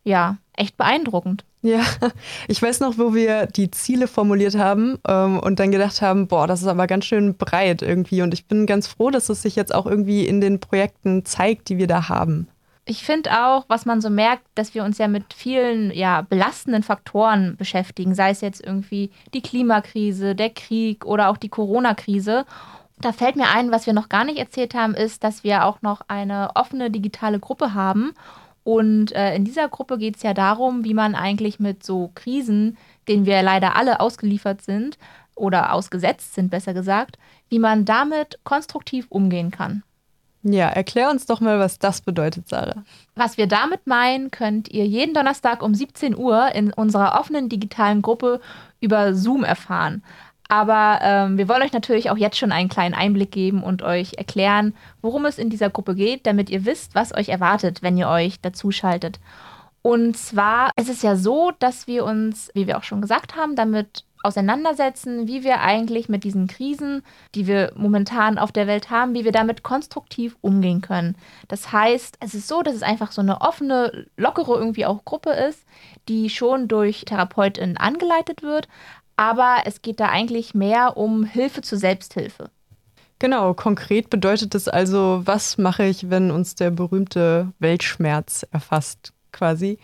Ja, 0.02 0.38
echt 0.60 0.76
beeindruckend. 0.76 1.44
Ja, 1.62 1.82
ich 2.48 2.60
weiß 2.62 2.80
noch, 2.80 2.98
wo 2.98 3.14
wir 3.14 3.46
die 3.46 3.70
Ziele 3.70 4.06
formuliert 4.06 4.56
haben 4.56 4.98
ähm, 5.06 5.38
und 5.38 5.58
dann 5.60 5.72
gedacht 5.72 6.00
haben, 6.02 6.28
boah, 6.28 6.46
das 6.46 6.62
ist 6.62 6.68
aber 6.68 6.86
ganz 6.86 7.04
schön 7.04 7.36
breit 7.36 7.82
irgendwie. 7.82 8.22
Und 8.22 8.32
ich 8.34 8.46
bin 8.46 8.66
ganz 8.66 8.86
froh, 8.86 9.10
dass 9.10 9.28
es 9.28 9.42
sich 9.42 9.56
jetzt 9.56 9.74
auch 9.74 9.86
irgendwie 9.86 10.26
in 10.26 10.40
den 10.40 10.60
Projekten 10.60 11.24
zeigt, 11.24 11.68
die 11.68 11.78
wir 11.78 11.86
da 11.86 12.08
haben 12.08 12.48
ich 12.90 13.04
finde 13.04 13.30
auch, 13.30 13.66
was 13.68 13.86
man 13.86 14.00
so 14.00 14.10
merkt, 14.10 14.42
dass 14.56 14.74
wir 14.74 14.82
uns 14.82 14.98
ja 14.98 15.06
mit 15.06 15.32
vielen 15.32 15.92
ja, 15.92 16.22
belastenden 16.22 16.82
Faktoren 16.82 17.56
beschäftigen, 17.56 18.14
sei 18.16 18.30
es 18.30 18.40
jetzt 18.40 18.64
irgendwie 18.64 19.10
die 19.32 19.42
Klimakrise, 19.42 20.34
der 20.34 20.50
Krieg 20.50 21.04
oder 21.04 21.28
auch 21.28 21.36
die 21.36 21.48
Corona-Krise. 21.48 22.44
Da 23.00 23.12
fällt 23.12 23.36
mir 23.36 23.48
ein, 23.48 23.70
was 23.70 23.86
wir 23.86 23.92
noch 23.92 24.08
gar 24.08 24.24
nicht 24.24 24.38
erzählt 24.38 24.74
haben, 24.74 24.94
ist, 24.94 25.22
dass 25.22 25.44
wir 25.44 25.64
auch 25.66 25.82
noch 25.82 26.02
eine 26.08 26.50
offene 26.56 26.90
digitale 26.90 27.38
Gruppe 27.38 27.74
haben. 27.74 28.12
Und 28.62 29.12
äh, 29.12 29.34
in 29.34 29.44
dieser 29.44 29.68
Gruppe 29.68 29.98
geht 29.98 30.16
es 30.16 30.22
ja 30.22 30.34
darum, 30.34 30.84
wie 30.84 30.94
man 30.94 31.14
eigentlich 31.14 31.60
mit 31.60 31.84
so 31.84 32.10
Krisen, 32.14 32.76
denen 33.08 33.26
wir 33.26 33.42
leider 33.42 33.76
alle 33.76 34.00
ausgeliefert 34.00 34.62
sind 34.62 34.98
oder 35.34 35.72
ausgesetzt 35.72 36.34
sind, 36.34 36.50
besser 36.50 36.74
gesagt, 36.74 37.18
wie 37.48 37.58
man 37.58 37.84
damit 37.84 38.38
konstruktiv 38.44 39.06
umgehen 39.08 39.50
kann. 39.50 39.82
Ja, 40.42 40.68
erklär 40.68 41.10
uns 41.10 41.26
doch 41.26 41.40
mal, 41.40 41.58
was 41.58 41.78
das 41.78 42.00
bedeutet, 42.00 42.48
Sarah. 42.48 42.82
Was 43.14 43.36
wir 43.36 43.46
damit 43.46 43.86
meinen, 43.86 44.30
könnt 44.30 44.70
ihr 44.70 44.86
jeden 44.86 45.12
Donnerstag 45.12 45.62
um 45.62 45.74
17 45.74 46.16
Uhr 46.16 46.54
in 46.54 46.72
unserer 46.72 47.20
offenen 47.20 47.50
digitalen 47.50 48.00
Gruppe 48.00 48.40
über 48.80 49.14
Zoom 49.14 49.44
erfahren. 49.44 50.02
Aber 50.50 50.98
ähm, 51.00 51.38
wir 51.38 51.48
wollen 51.48 51.62
euch 51.62 51.72
natürlich 51.72 52.10
auch 52.10 52.16
jetzt 52.16 52.36
schon 52.36 52.50
einen 52.50 52.68
kleinen 52.68 52.92
Einblick 52.92 53.30
geben 53.30 53.62
und 53.62 53.84
euch 53.84 54.14
erklären, 54.14 54.74
worum 55.00 55.24
es 55.24 55.38
in 55.38 55.48
dieser 55.48 55.70
Gruppe 55.70 55.94
geht, 55.94 56.26
damit 56.26 56.50
ihr 56.50 56.66
wisst, 56.66 56.96
was 56.96 57.14
euch 57.14 57.28
erwartet, 57.28 57.82
wenn 57.82 57.96
ihr 57.96 58.08
euch 58.08 58.40
dazuschaltet. 58.40 59.20
Und 59.82 60.16
zwar 60.16 60.72
ist 60.76 60.88
es 60.88 61.02
ja 61.02 61.14
so, 61.14 61.52
dass 61.60 61.86
wir 61.86 62.04
uns, 62.04 62.50
wie 62.52 62.66
wir 62.66 62.78
auch 62.78 62.82
schon 62.82 63.00
gesagt 63.00 63.36
haben, 63.36 63.54
damit 63.54 64.04
auseinandersetzen, 64.22 65.28
wie 65.28 65.44
wir 65.44 65.60
eigentlich 65.60 66.08
mit 66.08 66.24
diesen 66.24 66.46
Krisen, 66.46 67.02
die 67.34 67.46
wir 67.46 67.72
momentan 67.76 68.38
auf 68.38 68.52
der 68.52 68.66
Welt 68.66 68.90
haben, 68.90 69.14
wie 69.14 69.24
wir 69.24 69.32
damit 69.32 69.62
konstruktiv 69.62 70.36
umgehen 70.40 70.80
können. 70.80 71.16
Das 71.48 71.72
heißt, 71.72 72.16
es 72.20 72.34
ist 72.34 72.48
so, 72.48 72.62
dass 72.62 72.74
es 72.74 72.82
einfach 72.82 73.12
so 73.12 73.22
eine 73.22 73.40
offene, 73.40 74.06
lockere 74.16 74.58
irgendwie 74.58 74.84
auch 74.84 75.04
Gruppe 75.04 75.30
ist, 75.30 75.64
die 76.08 76.28
schon 76.28 76.68
durch 76.68 77.04
Therapeutinnen 77.06 77.76
angeleitet 77.76 78.42
wird, 78.42 78.68
aber 79.20 79.64
es 79.66 79.82
geht 79.82 80.00
da 80.00 80.08
eigentlich 80.08 80.54
mehr 80.54 80.96
um 80.96 81.24
Hilfe 81.24 81.60
zur 81.60 81.76
Selbsthilfe. 81.76 82.48
Genau, 83.18 83.52
konkret 83.52 84.08
bedeutet 84.08 84.54
es 84.54 84.66
also, 84.66 85.20
was 85.26 85.58
mache 85.58 85.84
ich, 85.84 86.08
wenn 86.08 86.30
uns 86.30 86.54
der 86.54 86.70
berühmte 86.70 87.52
Weltschmerz 87.58 88.46
erfasst, 88.50 89.12
quasi. 89.30 89.78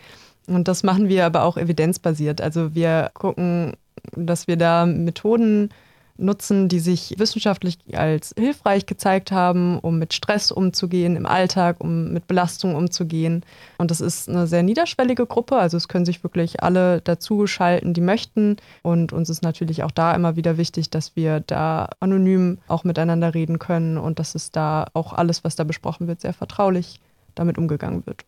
Und 0.46 0.68
das 0.68 0.82
machen 0.82 1.10
wir 1.10 1.26
aber 1.26 1.42
auch 1.42 1.58
evidenzbasiert. 1.58 2.40
Also 2.40 2.74
wir 2.74 3.10
gucken 3.12 3.74
dass 4.14 4.46
wir 4.46 4.56
da 4.56 4.86
Methoden 4.86 5.70
nutzen, 6.18 6.68
die 6.68 6.80
sich 6.80 7.14
wissenschaftlich 7.18 7.78
als 7.94 8.34
hilfreich 8.36 8.86
gezeigt 8.86 9.32
haben, 9.32 9.78
um 9.78 9.98
mit 9.98 10.14
Stress 10.14 10.50
umzugehen 10.50 11.16
im 11.16 11.26
Alltag, 11.26 11.76
um 11.78 12.12
mit 12.12 12.26
Belastung 12.26 12.74
umzugehen. 12.74 13.44
Und 13.78 13.90
das 13.90 14.00
ist 14.00 14.28
eine 14.28 14.46
sehr 14.46 14.62
niederschwellige 14.62 15.26
Gruppe, 15.26 15.56
also 15.56 15.76
es 15.76 15.88
können 15.88 16.04
sich 16.04 16.22
wirklich 16.22 16.62
alle 16.62 17.00
dazu 17.00 17.46
schalten, 17.46 17.94
die 17.94 18.00
möchten. 18.00 18.56
Und 18.82 19.12
uns 19.12 19.30
ist 19.30 19.42
natürlich 19.42 19.82
auch 19.82 19.90
da 19.90 20.14
immer 20.14 20.36
wieder 20.36 20.56
wichtig, 20.56 20.90
dass 20.90 21.16
wir 21.16 21.40
da 21.40 21.88
anonym 22.00 22.58
auch 22.68 22.84
miteinander 22.84 23.34
reden 23.34 23.58
können 23.58 23.98
und 23.98 24.18
dass 24.18 24.34
es 24.34 24.50
da 24.50 24.86
auch 24.94 25.12
alles, 25.12 25.44
was 25.44 25.56
da 25.56 25.64
besprochen 25.64 26.08
wird, 26.08 26.20
sehr 26.20 26.32
vertraulich 26.32 27.00
damit 27.34 27.58
umgegangen 27.58 28.06
wird. 28.06 28.24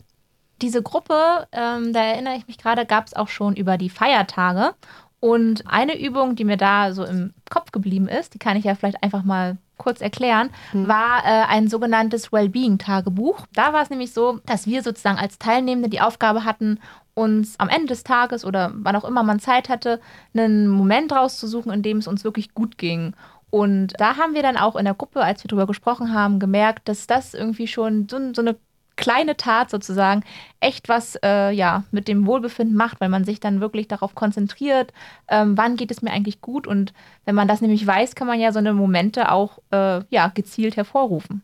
Diese 0.61 0.83
Gruppe, 0.83 1.47
ähm, 1.53 1.93
da 1.93 2.01
erinnere 2.01 2.35
ich 2.35 2.49
mich 2.49 2.59
gerade, 2.59 2.85
gab 2.85 3.07
es 3.07 3.15
auch 3.15 3.29
schon 3.29 3.55
über 3.55 3.79
die 3.79 3.91
Feiertage. 3.91 4.75
Und 5.21 5.65
eine 5.67 6.01
Übung, 6.01 6.37
die 6.37 6.45
mir 6.45 6.57
da 6.57 6.93
so 6.93 7.05
im 7.05 7.35
Kopf 7.51 7.73
geblieben 7.73 8.09
ist, 8.09 8.35
die 8.35 8.39
kann 8.39 8.57
ich 8.57 8.65
ja 8.65 8.75
vielleicht 8.75 9.03
einfach 9.03 9.25
mal 9.25 9.57
kurz 9.77 10.01
erklären, 10.01 10.51
hm. 10.73 10.87
war 10.87 11.25
äh, 11.25 11.45
ein 11.49 11.69
sogenanntes 11.69 12.33
Wellbeing-Tagebuch. 12.33 13.47
Da 13.53 13.73
war 13.73 13.83
es 13.83 13.91
nämlich 13.91 14.13
so, 14.13 14.41
dass 14.45 14.67
wir 14.67 14.83
sozusagen 14.83 15.19
als 15.19 15.39
Teilnehmende 15.39 15.89
die 15.89 16.01
Aufgabe 16.01 16.45
hatten, 16.45 16.81
uns 17.15 17.59
am 17.59 17.69
Ende 17.69 17.89
des 17.89 18.05
Tages 18.05 18.45
oder 18.45 18.73
wann 18.75 18.95
auch 18.95 19.05
immer 19.05 19.25
man 19.25 19.41
Zeit 19.41 19.69
hatte, 19.69 20.01
einen 20.35 20.69
Moment 20.69 21.13
rauszusuchen, 21.13 21.73
in 21.73 21.83
dem 21.83 21.99
es 21.99 22.07
uns 22.07 22.23
wirklich 22.23 22.55
gut 22.55 22.79
ging. 22.79 23.15
Und 23.51 23.95
da 23.99 24.17
haben 24.17 24.35
wir 24.35 24.43
dann 24.43 24.57
auch 24.57 24.77
in 24.77 24.85
der 24.85 24.95
Gruppe, 24.95 25.23
als 25.23 25.43
wir 25.43 25.49
darüber 25.49 25.67
gesprochen 25.67 26.13
haben, 26.13 26.39
gemerkt, 26.39 26.89
dass 26.89 27.07
das 27.07 27.35
irgendwie 27.35 27.67
schon 27.67 28.09
so, 28.09 28.19
so 28.35 28.43
eine 28.43 28.57
kleine 28.99 29.37
Tat 29.37 29.71
sozusagen 29.71 30.25
echt 30.61 30.89
was 30.91 31.17
äh, 31.25 31.51
ja, 31.53 31.85
mit 31.93 32.09
dem 32.09 32.27
Wohlbefinden 32.27 32.77
macht, 32.77 33.01
weil 33.01 33.09
man 33.09 33.25
sich 33.25 33.41
dann 33.41 33.61
wirklich 33.61 33.89
darauf 33.89 34.15
konzentriert, 34.15 34.93
ähm, 35.29 35.57
wann 35.57 35.77
geht 35.77 35.91
es 35.91 36.03
mir 36.03 36.11
eigentlich 36.11 36.43
gut. 36.43 36.67
Und 36.67 36.93
wenn 37.25 37.35
man 37.35 37.49
das 37.49 37.63
nämlich 37.63 37.87
weiß, 37.87 38.15
kann 38.15 38.27
man 38.27 38.41
ja 38.41 38.53
so 38.53 38.59
eine 38.59 38.75
Momente 38.75 39.33
auch 39.33 39.61
äh, 39.71 40.01
ja, 40.11 40.29
gezielt 40.35 40.77
hervorrufen. 40.77 41.43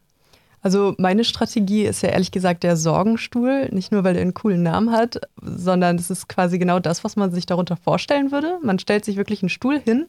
Also 0.64 0.94
meine 0.96 1.24
Strategie 1.24 1.84
ist 1.84 2.02
ja 2.02 2.08
ehrlich 2.08 2.32
gesagt 2.32 2.62
der 2.62 2.78
Sorgenstuhl, 2.78 3.68
nicht 3.70 3.92
nur 3.92 4.02
weil 4.02 4.16
er 4.16 4.22
einen 4.22 4.32
coolen 4.32 4.62
Namen 4.62 4.92
hat, 4.92 5.20
sondern 5.42 5.96
es 5.96 6.10
ist 6.10 6.26
quasi 6.26 6.58
genau 6.58 6.80
das, 6.80 7.04
was 7.04 7.16
man 7.16 7.30
sich 7.32 7.44
darunter 7.44 7.76
vorstellen 7.76 8.32
würde. 8.32 8.58
Man 8.62 8.78
stellt 8.78 9.04
sich 9.04 9.16
wirklich 9.16 9.42
einen 9.42 9.50
Stuhl 9.50 9.78
hin 9.78 10.06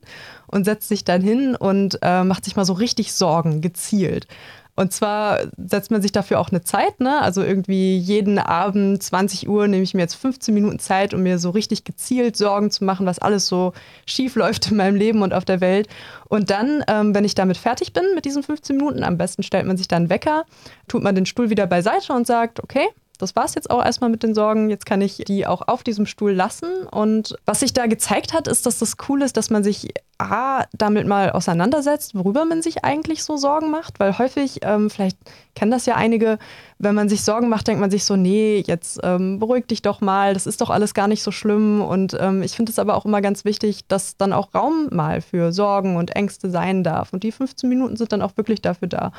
und 0.48 0.64
setzt 0.64 0.88
sich 0.88 1.04
dann 1.04 1.22
hin 1.22 1.58
und 1.58 2.00
äh, 2.02 2.24
macht 2.24 2.46
sich 2.46 2.56
mal 2.56 2.64
so 2.64 2.72
richtig 2.72 3.12
Sorgen, 3.12 3.60
gezielt. 3.60 4.28
Und 4.76 4.92
zwar 4.92 5.40
setzt 5.58 5.90
man 5.90 6.02
sich 6.02 6.12
dafür 6.12 6.40
auch 6.40 6.50
eine 6.50 6.62
Zeit, 6.62 7.00
ne? 7.00 7.22
Also 7.22 7.42
irgendwie 7.42 7.98
jeden 7.98 8.38
Abend 8.38 9.02
20 9.02 9.48
Uhr 9.48 9.68
nehme 9.68 9.84
ich 9.84 9.94
mir 9.94 10.02
jetzt 10.02 10.16
15 10.16 10.54
Minuten 10.54 10.80
Zeit, 10.80 11.14
um 11.14 11.24
mir 11.24 11.40
so 11.40 11.50
richtig 11.52 11.86
gezielt 11.86 12.36
Sorgen 12.36 12.72
zu 12.72 12.84
machen, 12.84 13.06
was 13.06 13.20
alles 13.20 13.48
so 13.48 13.72
schief 14.06 14.36
läuft 14.36 14.70
in 14.72 14.78
meinem 14.78 14.96
Leben 14.96 15.22
und 15.22 15.34
auf 15.34 15.46
der 15.46 15.62
Welt. 15.62 15.88
Und 16.28 16.50
dann, 16.50 16.84
ähm, 16.88 17.16
wenn 17.16 17.24
ich 17.24 17.36
damit 17.36 17.56
fertig 17.56 17.94
bin 17.94 18.04
mit 18.16 18.26
diesen 18.26 18.44
15 18.44 18.76
Minuten, 18.76 19.04
am 19.04 19.18
besten 19.18 19.44
stellt 19.44 19.66
man 19.66 19.78
sich 19.78 19.88
dann 19.88 20.10
Wecker, 20.10 20.46
tut 20.90 21.04
man 21.04 21.16
den 21.16 21.26
Stuhl 21.26 21.50
wieder 21.50 21.68
beiseite 21.68 22.12
und 22.12 22.28
sagt, 22.28 22.62
okay, 22.62 22.88
das 23.18 23.36
war 23.36 23.46
es 23.46 23.56
jetzt 23.56 23.70
auch 23.70 23.84
erstmal 23.84 24.10
mit 24.10 24.24
den 24.24 24.36
Sorgen. 24.36 24.70
Jetzt 24.70 24.86
kann 24.86 25.02
ich 25.02 25.24
die 25.26 25.48
auch 25.48 25.68
auf 25.68 25.84
diesem 25.84 26.06
Stuhl 26.06 26.34
lassen. 26.34 26.86
Und 26.92 27.36
was 27.46 27.62
sich 27.62 27.74
da 27.74 27.86
gezeigt 27.86 28.34
hat, 28.34 28.48
ist, 28.48 28.66
dass 28.66 28.80
das 28.80 28.98
cool 29.08 29.22
ist, 29.22 29.38
dass 29.38 29.50
man 29.50 29.64
sich 29.64 29.94
A, 30.18 30.64
damit 30.74 31.08
mal 31.08 31.32
auseinandersetzt, 31.32 32.16
worüber 32.16 32.46
man 32.46 32.62
sich 32.62 32.86
eigentlich 32.86 33.24
so 33.24 33.38
Sorgen 33.38 33.72
macht. 33.72 34.00
Weil 34.00 34.18
häufig, 34.18 34.60
ähm, 34.62 34.90
vielleicht 34.90 35.18
kennen 35.56 35.72
das 35.72 35.86
ja 35.86 35.96
einige, 35.96 36.38
wenn 36.80 36.96
man 36.96 37.10
sich 37.10 37.24
Sorgen 37.24 37.50
macht, 37.50 37.68
denkt 37.68 37.82
man 37.82 37.92
sich 37.92 38.06
so, 38.06 38.16
nee, 38.16 38.64
jetzt 38.66 39.00
ähm, 39.04 39.40
beruhig 39.40 39.68
dich 39.68 39.82
doch 39.82 40.02
mal, 40.02 40.34
das 40.34 40.48
ist 40.48 40.62
doch 40.62 40.70
alles 40.70 40.94
gar 40.94 41.08
nicht 41.08 41.24
so 41.24 41.32
schlimm. 41.32 41.82
Und 41.82 42.16
ähm, 42.20 42.44
ich 42.44 42.54
finde 42.56 42.72
es 42.72 42.80
aber 42.80 42.96
auch 42.96 43.06
immer 43.06 43.22
ganz 43.22 43.46
wichtig, 43.46 43.88
dass 43.88 44.18
dann 44.18 44.34
auch 44.34 44.54
Raum 44.54 44.88
mal 44.92 45.22
für 45.22 45.52
Sorgen 45.52 45.98
und 45.98 46.16
Ängste 46.16 46.50
sein 46.50 46.84
darf. 46.84 47.12
Und 47.14 47.24
die 47.24 47.32
15 47.32 47.70
Minuten 47.70 47.98
sind 47.98 48.12
dann 48.12 48.22
auch 48.22 48.38
wirklich 48.38 48.62
dafür 48.62 48.88
da. 48.88 49.12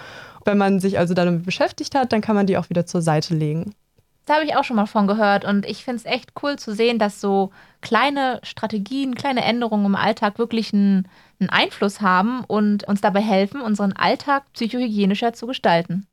Wenn 0.44 0.58
man 0.58 0.80
sich 0.80 0.98
also 0.98 1.14
damit 1.14 1.44
beschäftigt 1.44 1.94
hat, 1.94 2.12
dann 2.12 2.20
kann 2.20 2.36
man 2.36 2.46
die 2.46 2.56
auch 2.56 2.70
wieder 2.70 2.86
zur 2.86 3.02
Seite 3.02 3.34
legen. 3.34 3.74
Da 4.26 4.34
habe 4.34 4.44
ich 4.44 4.56
auch 4.56 4.64
schon 4.64 4.76
mal 4.76 4.86
von 4.86 5.06
gehört 5.06 5.44
und 5.44 5.64
ich 5.64 5.84
finde 5.84 5.98
es 5.98 6.04
echt 6.04 6.32
cool 6.42 6.56
zu 6.56 6.74
sehen, 6.74 6.98
dass 6.98 7.20
so 7.20 7.52
kleine 7.80 8.40
Strategien, 8.42 9.14
kleine 9.14 9.44
Änderungen 9.44 9.86
im 9.86 9.94
Alltag 9.94 10.38
wirklich 10.40 10.72
einen, 10.72 11.08
einen 11.38 11.48
Einfluss 11.48 12.00
haben 12.00 12.42
und 12.44 12.82
uns 12.84 13.00
dabei 13.00 13.20
helfen, 13.20 13.60
unseren 13.60 13.92
Alltag 13.92 14.42
psychohygienischer 14.52 15.32
zu 15.32 15.46
gestalten. 15.46 16.08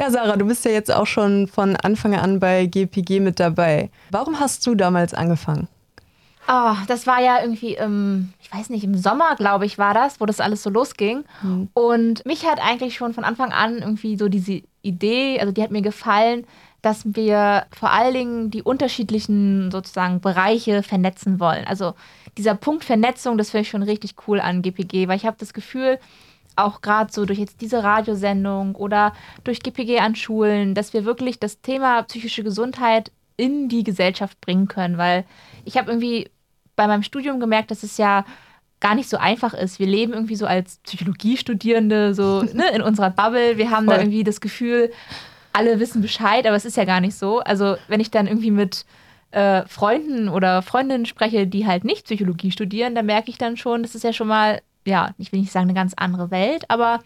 Ja, 0.00 0.10
Sarah, 0.10 0.36
du 0.36 0.46
bist 0.46 0.64
ja 0.64 0.70
jetzt 0.70 0.92
auch 0.92 1.06
schon 1.06 1.46
von 1.46 1.76
Anfang 1.76 2.14
an 2.14 2.40
bei 2.40 2.66
GPG 2.66 3.20
mit 3.20 3.38
dabei. 3.38 3.90
Warum 4.10 4.40
hast 4.40 4.66
du 4.66 4.74
damals 4.74 5.12
angefangen? 5.12 5.68
Oh, 6.50 6.74
das 6.86 7.06
war 7.06 7.20
ja 7.20 7.42
irgendwie 7.42 7.74
im, 7.74 8.32
ich 8.40 8.50
weiß 8.50 8.70
nicht, 8.70 8.82
im 8.82 8.94
Sommer, 8.94 9.36
glaube 9.36 9.66
ich, 9.66 9.76
war 9.76 9.92
das, 9.92 10.18
wo 10.18 10.24
das 10.24 10.40
alles 10.40 10.62
so 10.62 10.70
losging. 10.70 11.24
Mhm. 11.42 11.68
Und 11.74 12.24
mich 12.24 12.46
hat 12.46 12.58
eigentlich 12.58 12.96
schon 12.96 13.12
von 13.12 13.24
Anfang 13.24 13.52
an 13.52 13.78
irgendwie 13.78 14.16
so 14.16 14.30
diese 14.30 14.62
Idee, 14.80 15.38
also 15.40 15.52
die 15.52 15.62
hat 15.62 15.70
mir 15.70 15.82
gefallen, 15.82 16.46
dass 16.82 17.02
wir 17.04 17.66
vor 17.72 17.92
allen 17.92 18.14
Dingen 18.14 18.50
die 18.50 18.62
unterschiedlichen 18.62 19.70
sozusagen 19.70 20.20
Bereiche 20.20 20.82
vernetzen 20.82 21.40
wollen. 21.40 21.64
Also 21.64 21.94
dieser 22.36 22.54
Punkt 22.54 22.84
Vernetzung, 22.84 23.36
das 23.36 23.50
finde 23.50 23.62
ich 23.62 23.68
schon 23.70 23.82
richtig 23.82 24.14
cool 24.26 24.40
an 24.40 24.62
GPG, 24.62 25.08
weil 25.08 25.16
ich 25.16 25.26
habe 25.26 25.36
das 25.38 25.52
Gefühl, 25.52 25.98
auch 26.56 26.80
gerade 26.80 27.12
so 27.12 27.24
durch 27.24 27.38
jetzt 27.38 27.60
diese 27.60 27.82
Radiosendung 27.82 28.74
oder 28.74 29.12
durch 29.44 29.60
GPG 29.60 30.00
an 30.00 30.14
Schulen, 30.14 30.74
dass 30.74 30.92
wir 30.92 31.04
wirklich 31.04 31.38
das 31.38 31.60
Thema 31.60 32.02
psychische 32.02 32.42
Gesundheit 32.42 33.12
in 33.36 33.68
die 33.68 33.84
Gesellschaft 33.84 34.40
bringen 34.40 34.66
können, 34.66 34.98
weil 34.98 35.24
ich 35.64 35.76
habe 35.76 35.90
irgendwie 35.90 36.30
bei 36.74 36.86
meinem 36.86 37.02
Studium 37.02 37.40
gemerkt, 37.40 37.70
dass 37.70 37.82
es 37.82 37.96
ja 37.96 38.24
gar 38.80 38.94
nicht 38.94 39.08
so 39.08 39.16
einfach 39.16 39.54
ist. 39.54 39.78
Wir 39.78 39.86
leben 39.86 40.12
irgendwie 40.12 40.36
so 40.36 40.46
als 40.46 40.78
Psychologiestudierende 40.78 42.14
so 42.14 42.42
ne, 42.52 42.70
in 42.70 42.82
unserer 42.82 43.10
Bubble. 43.10 43.56
Wir 43.56 43.70
haben 43.70 43.86
Voll. 43.86 43.94
da 43.94 44.00
irgendwie 44.00 44.24
das 44.24 44.40
Gefühl, 44.40 44.90
alle 45.58 45.80
wissen 45.80 46.00
Bescheid, 46.00 46.46
aber 46.46 46.54
es 46.54 46.64
ist 46.64 46.76
ja 46.76 46.84
gar 46.84 47.00
nicht 47.00 47.16
so. 47.16 47.40
Also 47.40 47.76
wenn 47.88 47.98
ich 47.98 48.12
dann 48.12 48.28
irgendwie 48.28 48.52
mit 48.52 48.86
äh, 49.32 49.66
Freunden 49.66 50.28
oder 50.28 50.62
Freundinnen 50.62 51.04
spreche, 51.04 51.48
die 51.48 51.66
halt 51.66 51.84
nicht 51.84 52.04
Psychologie 52.04 52.52
studieren, 52.52 52.94
dann 52.94 53.06
merke 53.06 53.28
ich 53.28 53.38
dann 53.38 53.56
schon, 53.56 53.82
das 53.82 53.96
ist 53.96 54.04
ja 54.04 54.12
schon 54.12 54.28
mal, 54.28 54.62
ja, 54.86 55.10
ich 55.18 55.32
will 55.32 55.40
nicht 55.40 55.50
sagen 55.50 55.64
eine 55.64 55.74
ganz 55.74 55.94
andere 55.96 56.30
Welt, 56.30 56.64
aber 56.68 57.00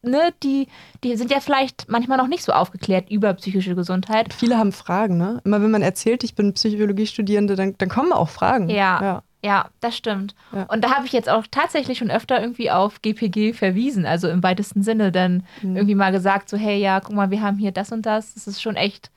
ne, 0.00 0.32
die, 0.42 0.68
die 1.04 1.16
sind 1.16 1.30
ja 1.30 1.40
vielleicht 1.40 1.86
manchmal 1.90 2.16
noch 2.16 2.28
nicht 2.28 2.42
so 2.42 2.52
aufgeklärt 2.52 3.10
über 3.10 3.34
psychische 3.34 3.74
Gesundheit. 3.74 4.32
Viele 4.32 4.56
haben 4.56 4.72
Fragen, 4.72 5.18
ne? 5.18 5.42
Immer 5.44 5.62
wenn 5.62 5.70
man 5.70 5.82
erzählt, 5.82 6.24
ich 6.24 6.34
bin 6.34 6.54
Psychologiestudierende, 6.54 7.56
dann, 7.56 7.74
dann 7.76 7.90
kommen 7.90 8.12
auch 8.12 8.30
Fragen. 8.30 8.70
Ja. 8.70 9.02
ja. 9.02 9.22
Ja, 9.44 9.68
das 9.80 9.96
stimmt. 9.96 10.34
Ja. 10.52 10.64
Und 10.64 10.82
da 10.82 10.96
habe 10.96 11.06
ich 11.06 11.12
jetzt 11.12 11.28
auch 11.28 11.44
tatsächlich 11.50 11.98
schon 11.98 12.10
öfter 12.10 12.40
irgendwie 12.40 12.70
auf 12.70 13.02
GPG 13.02 13.52
verwiesen, 13.52 14.04
also 14.04 14.28
im 14.28 14.42
weitesten 14.42 14.82
Sinne 14.82 15.12
dann 15.12 15.44
mhm. 15.62 15.76
irgendwie 15.76 15.94
mal 15.94 16.10
gesagt, 16.10 16.48
so 16.48 16.56
hey, 16.56 16.78
ja, 16.80 17.00
guck 17.00 17.14
mal, 17.14 17.30
wir 17.30 17.40
haben 17.40 17.58
hier 17.58 17.70
das 17.70 17.92
und 17.92 18.04
das. 18.04 18.34
Das 18.34 18.46
ist 18.48 18.60
schon 18.60 18.76
echt 18.76 19.10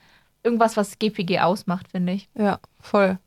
irgendwas, 0.44 0.78
was 0.78 1.00
GPG 1.00 1.40
ausmacht, 1.40 1.88
finde 1.90 2.13
ich. 2.13 2.30
Ja, 2.36 2.60
voll. 2.80 3.18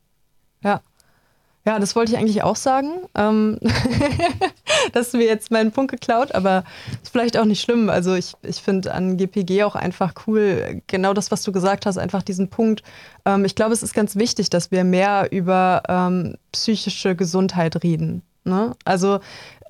Ja. 1.65 1.79
Das 1.79 1.97
wollte 1.97 2.13
ich 2.13 2.19
eigentlich 2.19 2.43
auch 2.43 2.57
sagen. 2.57 2.91
Ähm, 3.15 3.59
du 4.93 5.17
mir 5.17 5.27
jetzt 5.27 5.51
meinen 5.51 5.73
Punkt 5.73 5.91
geklaut, 5.91 6.35
aber 6.35 6.65
ist 7.03 7.11
vielleicht 7.11 7.39
auch 7.39 7.45
nicht 7.45 7.61
schlimm. 7.61 7.89
Also 7.89 8.15
ich, 8.15 8.35
ich 8.43 8.57
finde 8.63 8.93
an 8.93 9.17
GPG 9.17 9.65
auch 9.65 9.75
einfach 9.75 10.15
cool, 10.27 10.83
genau 10.87 11.15
das, 11.15 11.31
was 11.31 11.43
du 11.43 11.53
gesagt 11.53 11.87
hast, 11.87 11.99
einfach 11.99 12.23
diesen 12.23 12.49
Punkt. 12.49 12.83
Ähm, 13.25 13.45
ich 13.45 13.55
glaube, 13.55 13.73
es 13.73 13.83
ist 13.83 13.95
ganz 13.95 14.17
wichtig, 14.17 14.51
dass 14.51 14.71
wir 14.71 14.85
mehr 14.85 15.29
über 15.33 15.83
ähm, 15.89 16.37
psychische 16.53 17.17
Gesundheit 17.17 17.83
reden. 17.83 18.23
Ne? 18.45 18.77
Also 18.85 19.21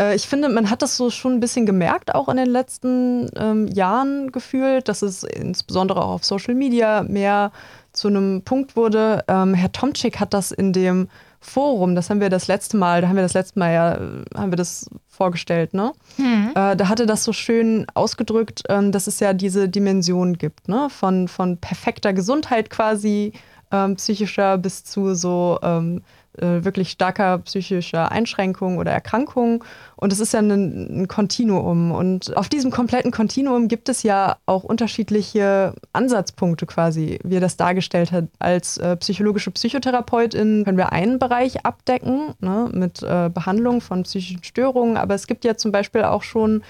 äh, 0.00 0.16
ich 0.16 0.26
finde, 0.26 0.48
man 0.48 0.68
hat 0.68 0.82
das 0.82 0.96
so 0.96 1.10
schon 1.10 1.34
ein 1.34 1.40
bisschen 1.40 1.64
gemerkt, 1.64 2.14
auch 2.14 2.28
in 2.28 2.36
den 2.36 2.48
letzten 2.48 3.30
ähm, 3.36 3.68
Jahren 3.68 4.32
gefühlt, 4.32 4.88
dass 4.88 5.02
es 5.02 5.22
insbesondere 5.22 6.02
auch 6.02 6.14
auf 6.14 6.24
Social 6.24 6.54
Media 6.54 7.04
mehr 7.04 7.52
zu 7.92 8.08
einem 8.08 8.42
Punkt 8.42 8.74
wurde. 8.74 9.22
Ähm, 9.28 9.54
Herr 9.54 9.70
Tomczyk 9.70 10.18
hat 10.18 10.34
das 10.34 10.50
in 10.50 10.72
dem 10.72 11.08
Forum, 11.44 11.94
das 11.94 12.10
haben 12.10 12.20
wir 12.20 12.30
das 12.30 12.48
letzte 12.48 12.76
Mal, 12.76 13.02
da 13.02 13.08
haben 13.08 13.16
wir 13.16 13.22
das 13.22 13.34
letzte 13.34 13.58
Mal 13.58 13.72
ja, 13.72 14.00
haben 14.34 14.50
wir 14.50 14.56
das 14.56 14.88
vorgestellt, 15.08 15.74
ne? 15.74 15.92
Mhm. 16.16 16.50
Äh, 16.54 16.74
da 16.74 16.88
hatte 16.88 17.06
das 17.06 17.22
so 17.22 17.32
schön 17.32 17.86
ausgedrückt, 17.94 18.62
ähm, 18.68 18.92
dass 18.92 19.06
es 19.06 19.20
ja 19.20 19.34
diese 19.34 19.68
Dimension 19.68 20.38
gibt, 20.38 20.68
ne? 20.68 20.88
Von, 20.90 21.28
von 21.28 21.58
perfekter 21.58 22.12
Gesundheit 22.12 22.70
quasi, 22.70 23.32
ähm, 23.70 23.96
psychischer 23.96 24.56
bis 24.58 24.84
zu 24.84 25.14
so 25.14 25.58
ähm, 25.62 26.02
äh, 26.38 26.64
wirklich 26.64 26.90
starker 26.90 27.38
psychischer 27.38 28.10
Einschränkung 28.10 28.78
oder 28.78 28.90
Erkrankung. 28.90 29.64
Und 29.96 30.12
es 30.12 30.20
ist 30.20 30.32
ja 30.32 30.40
ein, 30.40 31.06
Kontinuum. 31.08 31.92
Und 31.92 32.36
auf 32.36 32.48
diesem 32.48 32.70
kompletten 32.70 33.10
Kontinuum 33.10 33.68
gibt 33.68 33.88
es 33.88 34.02
ja 34.02 34.36
auch 34.46 34.64
unterschiedliche 34.64 35.74
Ansatzpunkte 35.92 36.66
quasi, 36.66 37.18
wie 37.22 37.36
er 37.36 37.40
das 37.40 37.56
dargestellt 37.56 38.12
hat. 38.12 38.24
Als 38.38 38.78
äh, 38.78 38.96
psychologische 38.96 39.50
Psychotherapeutin 39.50 40.64
können 40.64 40.78
wir 40.78 40.92
einen 40.92 41.18
Bereich 41.18 41.64
abdecken 41.64 42.34
ne, 42.40 42.68
mit 42.72 43.02
äh, 43.02 43.30
Behandlung 43.32 43.80
von 43.80 44.02
psychischen 44.02 44.42
Störungen. 44.44 44.96
Aber 44.96 45.14
es 45.14 45.26
gibt 45.26 45.44
ja 45.44 45.56
zum 45.56 45.72
Beispiel 45.72 46.02
auch 46.02 46.22
schon 46.22 46.62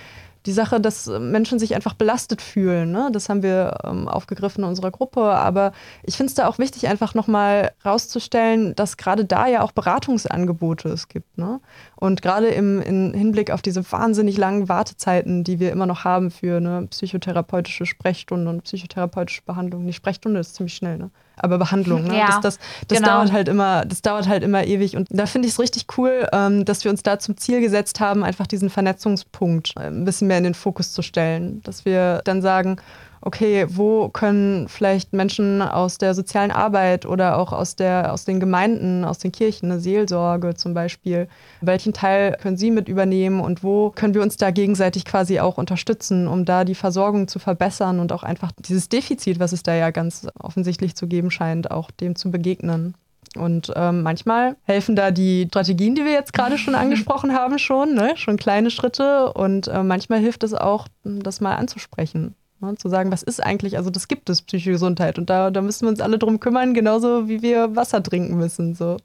die 0.46 0.52
Sache, 0.52 0.80
dass 0.80 1.06
Menschen 1.06 1.58
sich 1.58 1.74
einfach 1.74 1.94
belastet 1.94 2.42
fühlen. 2.42 2.92
Ne? 2.92 3.08
Das 3.12 3.28
haben 3.28 3.42
wir 3.42 3.78
ähm, 3.84 4.08
aufgegriffen 4.08 4.62
in 4.62 4.68
unserer 4.68 4.90
Gruppe. 4.90 5.22
Aber 5.22 5.72
ich 6.02 6.16
finde 6.16 6.28
es 6.28 6.34
da 6.34 6.46
auch 6.46 6.58
wichtig, 6.58 6.86
einfach 6.88 7.14
nochmal 7.14 7.72
rauszustellen, 7.84 8.74
dass 8.74 8.96
gerade 8.96 9.24
da 9.24 9.46
ja 9.46 9.62
auch 9.62 9.72
Beratungsangebote 9.72 10.88
es 10.88 11.08
gibt. 11.08 11.38
Ne? 11.38 11.60
Und 11.96 12.20
gerade 12.20 12.48
im, 12.48 12.82
im 12.82 13.14
Hinblick 13.14 13.50
auf 13.50 13.62
diese 13.62 13.90
wahnsinnig 13.90 14.36
langen 14.36 14.68
Wartezeiten, 14.68 15.44
die 15.44 15.60
wir 15.60 15.72
immer 15.72 15.86
noch 15.86 16.04
haben 16.04 16.30
für 16.30 16.58
eine 16.58 16.86
psychotherapeutische 16.88 17.86
Sprechstunde 17.86 18.50
und 18.50 18.64
psychotherapeutische 18.64 19.42
Behandlung. 19.42 19.86
Die 19.86 19.92
Sprechstunde 19.92 20.40
ist 20.40 20.54
ziemlich 20.54 20.74
schnell, 20.74 20.98
ne? 20.98 21.10
Aber 21.36 21.58
Behandlung. 21.58 22.04
Ne? 22.04 22.18
Ja, 22.18 22.26
das, 22.26 22.40
das, 22.40 22.58
das 22.88 22.98
genau. 22.98 23.10
dauert 23.16 23.32
halt 23.32 23.48
immer, 23.48 23.84
das 23.84 24.02
dauert 24.02 24.28
halt 24.28 24.42
immer 24.42 24.64
ewig. 24.64 24.96
Und 24.96 25.08
da 25.10 25.26
finde 25.26 25.48
ich 25.48 25.54
es 25.54 25.60
richtig 25.60 25.86
cool, 25.98 26.26
ähm, 26.32 26.64
dass 26.64 26.84
wir 26.84 26.90
uns 26.90 27.02
da 27.02 27.18
zum 27.18 27.36
Ziel 27.36 27.60
gesetzt 27.60 28.00
haben, 28.00 28.24
einfach 28.24 28.46
diesen 28.46 28.70
Vernetzungspunkt 28.70 29.74
äh, 29.76 29.86
ein 29.86 30.04
bisschen 30.04 30.28
mehr 30.28 30.38
in 30.38 30.44
den 30.44 30.54
Fokus 30.54 30.92
zu 30.92 31.02
stellen. 31.02 31.62
Dass 31.62 31.84
wir 31.84 32.20
dann 32.24 32.42
sagen, 32.42 32.76
okay, 33.24 33.66
wo 33.70 34.10
können 34.10 34.68
vielleicht 34.68 35.14
Menschen 35.14 35.62
aus 35.62 35.96
der 35.96 36.14
sozialen 36.14 36.50
Arbeit 36.50 37.06
oder 37.06 37.38
auch 37.38 37.52
aus, 37.52 37.74
der, 37.74 38.12
aus 38.12 38.26
den 38.26 38.38
Gemeinden, 38.38 39.04
aus 39.04 39.18
den 39.18 39.32
Kirchen, 39.32 39.70
eine 39.70 39.80
Seelsorge 39.80 40.54
zum 40.54 40.74
Beispiel, 40.74 41.26
welchen 41.62 41.94
Teil 41.94 42.36
können 42.40 42.58
sie 42.58 42.70
mit 42.70 42.86
übernehmen 42.86 43.40
und 43.40 43.64
wo 43.64 43.90
können 43.90 44.12
wir 44.12 44.20
uns 44.20 44.36
da 44.36 44.50
gegenseitig 44.50 45.06
quasi 45.06 45.40
auch 45.40 45.56
unterstützen, 45.56 46.28
um 46.28 46.44
da 46.44 46.64
die 46.64 46.74
Versorgung 46.74 47.26
zu 47.26 47.38
verbessern 47.38 47.98
und 47.98 48.12
auch 48.12 48.24
einfach 48.24 48.52
dieses 48.58 48.90
Defizit, 48.90 49.40
was 49.40 49.52
es 49.52 49.62
da 49.62 49.74
ja 49.74 49.90
ganz 49.90 50.26
offensichtlich 50.38 50.94
zu 50.94 51.06
geben 51.06 51.30
scheint, 51.30 51.70
auch 51.70 51.90
dem 51.90 52.16
zu 52.16 52.30
begegnen. 52.30 52.94
Und 53.36 53.72
ähm, 53.74 54.02
manchmal 54.02 54.54
helfen 54.64 54.96
da 54.96 55.10
die 55.10 55.46
Strategien, 55.48 55.94
die 55.94 56.04
wir 56.04 56.12
jetzt 56.12 56.34
gerade 56.34 56.58
schon 56.58 56.74
angesprochen 56.74 57.32
haben, 57.34 57.58
schon, 57.58 57.94
ne? 57.94 58.12
schon 58.16 58.36
kleine 58.36 58.70
Schritte. 58.70 59.32
Und 59.32 59.66
äh, 59.66 59.82
manchmal 59.82 60.20
hilft 60.20 60.44
es 60.44 60.52
auch, 60.52 60.86
das 61.02 61.40
mal 61.40 61.56
anzusprechen. 61.56 62.36
Ne, 62.64 62.76
zu 62.76 62.88
sagen, 62.88 63.12
was 63.12 63.22
ist 63.22 63.42
eigentlich, 63.42 63.76
also 63.76 63.90
das 63.90 64.08
gibt 64.08 64.30
es, 64.30 64.42
psychische 64.42 64.72
Gesundheit. 64.72 65.18
Und 65.18 65.30
da, 65.30 65.50
da 65.50 65.60
müssen 65.60 65.82
wir 65.82 65.90
uns 65.90 66.00
alle 66.00 66.18
drum 66.18 66.40
kümmern, 66.40 66.74
genauso 66.74 67.28
wie 67.28 67.42
wir 67.42 67.76
Wasser 67.76 68.02
trinken 68.02 68.36
müssen, 68.36 68.74
so 68.74 68.96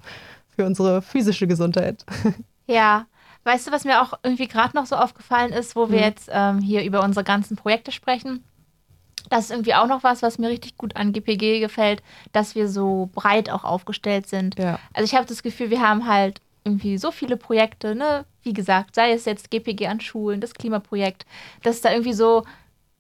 für 0.56 0.66
unsere 0.66 1.02
physische 1.02 1.48
Gesundheit. 1.48 2.06
Ja. 2.70 3.08
Weißt 3.46 3.66
du, 3.66 3.72
was 3.72 3.84
mir 3.84 4.02
auch 4.02 4.14
irgendwie 4.22 4.48
gerade 4.48 4.78
noch 4.78 4.86
so 4.86 4.96
aufgefallen 4.96 5.52
ist, 5.52 5.76
wo 5.76 5.90
wir 5.90 5.98
mhm. 5.98 6.04
jetzt 6.04 6.30
ähm, 6.32 6.60
hier 6.60 6.84
über 6.84 7.04
unsere 7.04 7.24
ganzen 7.24 7.56
Projekte 7.58 7.92
sprechen? 7.92 8.44
Das 9.30 9.46
ist 9.46 9.52
irgendwie 9.52 9.74
auch 9.74 9.88
noch 9.88 10.04
was, 10.04 10.22
was 10.22 10.38
mir 10.38 10.50
richtig 10.50 10.78
gut 10.78 10.96
an 10.96 11.12
GPG 11.12 11.62
gefällt, 11.62 12.04
dass 12.32 12.54
wir 12.54 12.70
so 12.70 13.10
breit 13.14 13.50
auch 13.50 13.64
aufgestellt 13.64 14.28
sind. 14.28 14.60
Ja. 14.60 14.78
Also 14.94 15.06
ich 15.06 15.16
habe 15.16 15.26
das 15.26 15.42
Gefühl, 15.42 15.72
wir 15.72 15.82
haben 15.82 16.08
halt 16.08 16.42
irgendwie 16.64 16.98
so 16.98 17.12
viele 17.12 17.38
Projekte, 17.38 17.96
ne? 17.96 18.26
Wie 18.44 18.54
gesagt, 18.54 18.96
sei 18.96 19.12
es 19.14 19.26
jetzt 19.26 19.50
GPG 19.50 19.88
an 19.88 20.00
Schulen, 20.00 20.40
das 20.40 20.54
Klimaprojekt, 20.54 21.26
dass 21.64 21.82
da 21.82 21.92
irgendwie 21.92 22.14
so 22.14 22.44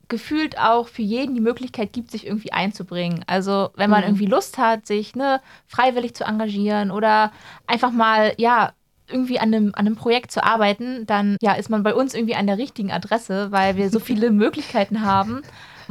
gefühlt 0.09 0.59
auch 0.59 0.87
für 0.87 1.03
jeden 1.03 1.35
die 1.35 1.41
Möglichkeit 1.41 1.93
gibt, 1.93 2.11
sich 2.11 2.25
irgendwie 2.25 2.51
einzubringen. 2.51 3.23
Also 3.27 3.69
wenn 3.75 3.89
man 3.89 4.01
mhm. 4.01 4.09
irgendwie 4.09 4.25
Lust 4.25 4.57
hat, 4.57 4.85
sich 4.85 5.15
ne, 5.15 5.39
freiwillig 5.67 6.15
zu 6.15 6.25
engagieren 6.25 6.91
oder 6.91 7.31
einfach 7.67 7.91
mal, 7.91 8.33
ja, 8.37 8.73
irgendwie 9.07 9.39
an 9.39 9.53
einem, 9.53 9.71
an 9.73 9.87
einem 9.87 9.95
Projekt 9.95 10.31
zu 10.31 10.43
arbeiten, 10.43 11.05
dann 11.07 11.37
ja, 11.41 11.53
ist 11.53 11.69
man 11.69 11.81
bei 11.81 11.95
uns 11.95 12.13
irgendwie 12.13 12.35
an 12.35 12.45
der 12.45 12.57
richtigen 12.57 12.91
Adresse, 12.91 13.51
weil 13.51 13.75
wir 13.75 13.89
so 13.89 13.99
viele 13.99 14.29
Möglichkeiten 14.31 15.01
haben. 15.01 15.41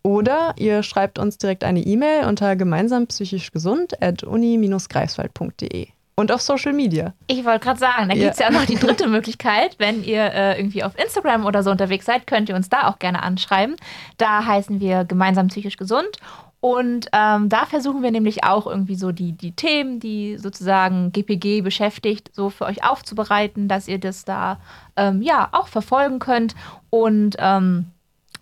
Oder 0.04 0.54
ihr 0.58 0.84
schreibt 0.84 1.18
uns 1.18 1.38
direkt 1.38 1.64
eine 1.64 1.80
E-Mail 1.80 2.26
unter 2.26 2.58
gemeinsam 2.58 3.08
psychisch 3.08 3.52
gesund 3.52 4.02
at 4.02 4.24
uni-greifswald.de. 4.24 5.88
Und 6.16 6.32
auf 6.32 6.42
Social 6.42 6.74
Media. 6.74 7.14
Ich 7.26 7.44
wollte 7.44 7.62
gerade 7.62 7.80
sagen, 7.80 8.10
da 8.10 8.14
gibt 8.14 8.34
es 8.34 8.40
ja. 8.40 8.50
ja 8.50 8.52
noch 8.52 8.66
die 8.66 8.76
dritte 8.76 9.08
Möglichkeit. 9.08 9.76
Wenn 9.80 10.04
ihr 10.04 10.26
äh, 10.26 10.60
irgendwie 10.60 10.84
auf 10.84 10.96
Instagram 11.00 11.46
oder 11.46 11.64
so 11.64 11.72
unterwegs 11.72 12.06
seid, 12.06 12.28
könnt 12.28 12.50
ihr 12.50 12.56
uns 12.56 12.70
da 12.70 12.88
auch 12.88 13.00
gerne 13.00 13.24
anschreiben. 13.24 13.78
Da 14.18 14.46
heißen 14.46 14.80
wir 14.80 15.06
gemeinsam 15.06 15.48
psychisch 15.48 15.78
gesund. 15.78 16.18
Und 16.64 17.10
ähm, 17.12 17.50
da 17.50 17.66
versuchen 17.66 18.04
wir 18.04 18.12
nämlich 18.12 18.46
auch 18.46 18.68
irgendwie 18.68 18.96
so 18.96 19.12
die, 19.12 19.34
die 19.34 19.52
Themen, 19.52 20.00
die 20.00 20.38
sozusagen 20.38 21.12
GPG 21.12 21.60
beschäftigt, 21.60 22.34
so 22.34 22.50
für 22.50 22.64
euch 22.64 22.86
aufzubereiten, 22.90 23.68
dass 23.68 23.90
ihr 23.90 24.00
das 24.00 24.24
da 24.24 24.62
ähm, 24.96 25.22
ja 25.22 25.50
auch 25.52 25.68
verfolgen 25.68 26.20
könnt. 26.20 26.56
Und 26.90 27.36
ähm, 27.38 27.88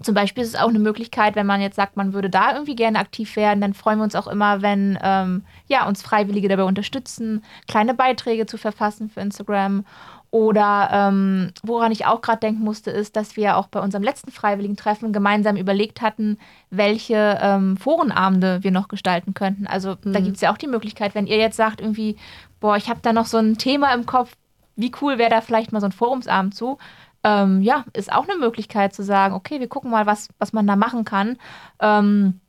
zum 0.03 0.13
Beispiel 0.13 0.43
ist 0.43 0.49
es 0.49 0.55
auch 0.55 0.69
eine 0.69 0.77
Möglichkeit, 0.77 1.36
wenn 1.36 1.47
man 1.47 1.62
jetzt 1.62 1.77
sagt, 1.77 1.97
man 1.97 2.13
würde 2.13 2.29
da 2.29 2.53
irgendwie 2.53 2.75
gerne 2.75 2.99
aktiv 2.99 3.36
werden, 3.36 3.60
dann 3.60 3.73
freuen 3.73 3.97
wir 3.97 4.03
uns 4.03 4.15
auch 4.15 4.27
immer, 4.27 4.62
wenn 4.62 4.99
ähm, 5.01 5.43
ja, 5.65 5.88
uns 5.88 6.03
Freiwillige 6.03 6.47
dabei 6.47 6.65
unterstützen, 6.65 7.43
kleine 7.67 7.95
Beiträge 7.95 8.45
zu 8.45 8.60
verfassen 8.60 9.10
für 9.10 9.21
Instagram 9.21 9.84
oder 10.32 10.89
ähm, 10.94 11.52
woran 11.62 11.91
ich 11.91 12.06
auch 12.06 12.22
gerade 12.22 12.39
denken 12.39 12.63
musste, 12.63 12.89
ist, 12.89 13.17
dass 13.17 13.36
wir 13.36 13.58
auch 13.58 13.67
bei 13.67 13.82
unserem 13.82 14.04
letzten 14.04 14.32
freiwilligen 14.32 14.78
Treffen 14.78 15.12
gemeinsam 15.12 15.58
überlegt 15.58 16.02
hatten, 16.02 16.38
welche 16.70 17.38
ähm, 17.41 17.76
Forenabende 17.76 18.63
wir 18.63 18.72
noch 18.72 18.88
gestalten 18.88 19.34
könnten. 19.34 19.67
Also 19.67 19.98
mhm. 20.02 20.13
da 20.13 20.22
gibt 20.22 20.36
es 20.36 20.41
ja 20.41 20.54
auch 20.54 20.58
die 20.58 20.67
Möglichkeit, 20.67 21.15
wenn 21.15 21.28
ihr 21.28 21.36
jetzt 21.36 21.58
sagt, 21.58 21.82
irgendwie, 21.82 22.15
boah, 22.62 22.78
ich 22.78 22.89
habe 22.89 23.02
da 23.02 23.12
noch 23.12 23.26
so 23.26 23.39
ein 23.39 23.58
Thema 23.58 23.94
im 23.94 24.06
Kopf, 24.06 24.34
wie 24.78 24.94
cool 25.02 25.17
wäre 25.17 25.30
da 25.30 25.41
vielleicht 25.41 25.74
mal 25.74 25.82
so 25.82 25.88
ein 25.88 25.91
Forumsabend 25.91 26.56
zu? 26.56 26.78
Ähm, 27.26 27.62
ja, 27.62 27.84
ist 27.91 28.12
auch 28.12 28.28
eine 28.28 28.39
Möglichkeit 28.39 28.96
zu 28.96 29.04
sagen, 29.04 29.36
okay, 29.36 29.60
wir 29.60 29.67
gucken 29.67 29.91
mal, 29.91 30.06
was, 30.06 30.30
was 30.39 30.54
man 30.54 30.65
da 30.65 30.78
machen 30.78 31.04
kann. 31.04 31.38
Ähm, 31.82 32.39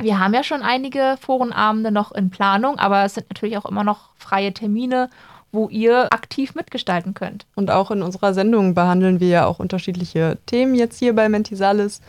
wir 0.00 0.18
haben 0.18 0.34
ja 0.34 0.42
schon 0.42 0.62
einige 0.62 1.16
Forenabende 1.20 1.92
noch 1.92 2.10
in 2.10 2.30
Planung, 2.30 2.80
aber 2.80 3.04
es 3.04 3.14
sind 3.14 3.28
natürlich 3.30 3.58
auch 3.58 3.64
immer 3.64 3.84
noch 3.84 4.10
freie 4.16 4.52
Termine 4.52 5.08
wo 5.52 5.68
ihr 5.68 6.12
aktiv 6.12 6.54
mitgestalten 6.54 7.14
könnt. 7.14 7.46
Und 7.54 7.70
auch 7.70 7.90
in 7.90 8.02
unserer 8.02 8.34
Sendung 8.34 8.74
behandeln 8.74 9.20
wir 9.20 9.28
ja 9.28 9.46
auch 9.46 9.58
unterschiedliche 9.58 10.38
Themen 10.46 10.74
jetzt 10.74 10.98
hier 10.98 11.14
bei 11.14 11.28
Mentisalis. 11.28 12.00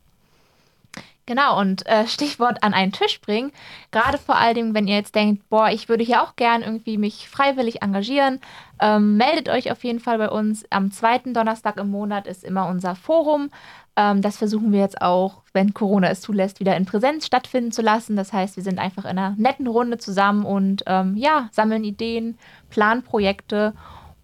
Genau, 1.29 1.61
und 1.61 1.87
äh, 1.87 2.07
Stichwort 2.07 2.63
an 2.63 2.73
einen 2.73 2.91
Tisch 2.91 3.21
bringen. 3.21 3.53
Gerade 3.91 4.17
vor 4.17 4.37
allem, 4.37 4.73
wenn 4.73 4.89
ihr 4.89 4.97
jetzt 4.97 5.15
denkt, 5.15 5.47
boah, 5.51 5.69
ich 5.69 5.91
würde 5.91 6.03
hier 6.03 6.23
auch 6.23 6.37
gern 6.37 6.63
irgendwie 6.63 6.97
mich 6.97 7.29
freiwillig 7.29 7.83
engagieren, 7.83 8.41
ähm, 8.81 9.19
meldet 9.19 9.51
euch 9.51 9.71
auf 9.71 9.85
jeden 9.85 10.01
Fall 10.01 10.17
bei 10.17 10.31
uns. 10.31 10.65
Am 10.71 10.91
zweiten 10.91 11.35
Donnerstag 11.35 11.77
im 11.77 11.91
Monat 11.91 12.27
ist 12.27 12.45
immer 12.45 12.67
unser 12.67 12.95
Forum. 12.95 13.51
Ähm, 13.95 14.23
das 14.23 14.39
versuchen 14.39 14.73
wir 14.73 14.81
jetzt 14.81 15.03
auch, 15.03 15.43
wenn 15.53 15.75
Corona 15.75 16.09
es 16.09 16.23
zulässt, 16.23 16.61
wieder 16.61 16.75
in 16.79 16.87
Präsenz 16.87 17.27
stattfinden 17.27 17.73
zu 17.73 17.83
lassen. 17.83 18.17
Das 18.17 18.33
heißt, 18.33 18.57
wir 18.57 18.63
sind 18.63 18.79
einfach 18.79 19.05
in 19.05 19.11
einer 19.19 19.35
netten 19.37 19.67
Runde 19.67 19.99
zusammen 19.99 20.47
und 20.47 20.83
ähm, 20.87 21.15
ja, 21.15 21.51
sammeln 21.53 21.85
Ideen, 21.85 22.39
planen 22.71 23.03
Projekte 23.03 23.75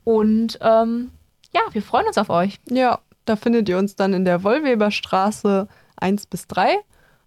und 0.05 0.59
ähm, 0.63 1.11
ja, 1.53 1.61
wir 1.71 1.83
freuen 1.83 2.07
uns 2.07 2.17
auf 2.17 2.31
euch. 2.31 2.61
Ja, 2.71 2.99
da 3.27 3.37
findet 3.37 3.69
ihr 3.69 3.77
uns 3.77 3.95
dann 3.95 4.15
in 4.15 4.25
der 4.25 4.43
Wollweberstraße 4.43 5.69
1 5.97 6.27
bis 6.29 6.47
3 6.47 6.79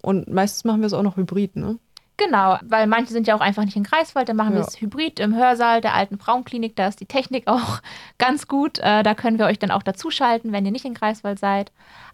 und 0.02 0.28
meistens 0.28 0.64
machen 0.64 0.80
wir 0.80 0.86
es 0.86 0.92
auch 0.92 1.02
noch 1.02 1.16
hybrid, 1.16 1.56
ne? 1.56 1.78
Genau, 2.18 2.58
weil 2.62 2.88
manche 2.88 3.12
sind 3.12 3.28
ja 3.28 3.36
auch 3.36 3.40
einfach 3.40 3.64
nicht 3.64 3.76
in 3.76 3.84
Greifswald, 3.84 4.28
dann 4.28 4.36
machen 4.36 4.54
ja. 4.54 4.58
wir 4.58 4.66
es 4.66 4.80
hybrid 4.80 5.20
im 5.20 5.36
Hörsaal 5.36 5.80
der 5.80 5.94
alten 5.94 6.18
Frauenklinik, 6.18 6.74
da 6.74 6.88
ist 6.88 7.00
die 7.00 7.06
Technik 7.06 7.46
auch 7.46 7.80
ganz 8.18 8.48
gut. 8.48 8.80
Äh, 8.80 9.04
da 9.04 9.14
können 9.14 9.38
wir 9.38 9.46
euch 9.46 9.60
dann 9.60 9.70
auch 9.70 9.84
dazuschalten, 9.84 10.52
wenn 10.52 10.66
ihr 10.66 10.72
nicht 10.72 10.84
in 10.84 10.94
Greifswald 10.94 11.38
seid. 11.38 11.70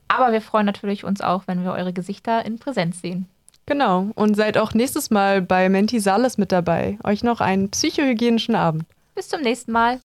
Aber 0.09 0.33
wir 0.33 0.42
freuen 0.42 0.66
natürlich 0.66 1.05
uns 1.05 1.23
auch, 1.23 1.44
wenn 1.47 1.64
wir 1.64 1.73
eure 1.73 1.94
Gesichter 1.94 2.44
in 2.44 2.59
Präsenz 2.59 3.01
sehen. 3.01 3.27
Genau. 3.66 4.11
Und 4.14 4.35
seid 4.37 4.59
auch 4.59 4.75
nächstes 4.75 5.11
Mal 5.11 5.40
bei 5.40 5.70
Menti 5.70 5.99
Sales 5.99 6.37
mit 6.37 6.53
dabei. 6.53 6.99
Euch 7.03 7.25
noch 7.25 7.40
einen 7.40 7.70
psychohygienischen 7.70 8.55
Abend. 8.55 8.85
Bis 9.14 9.29
zum 9.29 9.40
nächsten 9.40 9.73
Mal. 9.73 9.92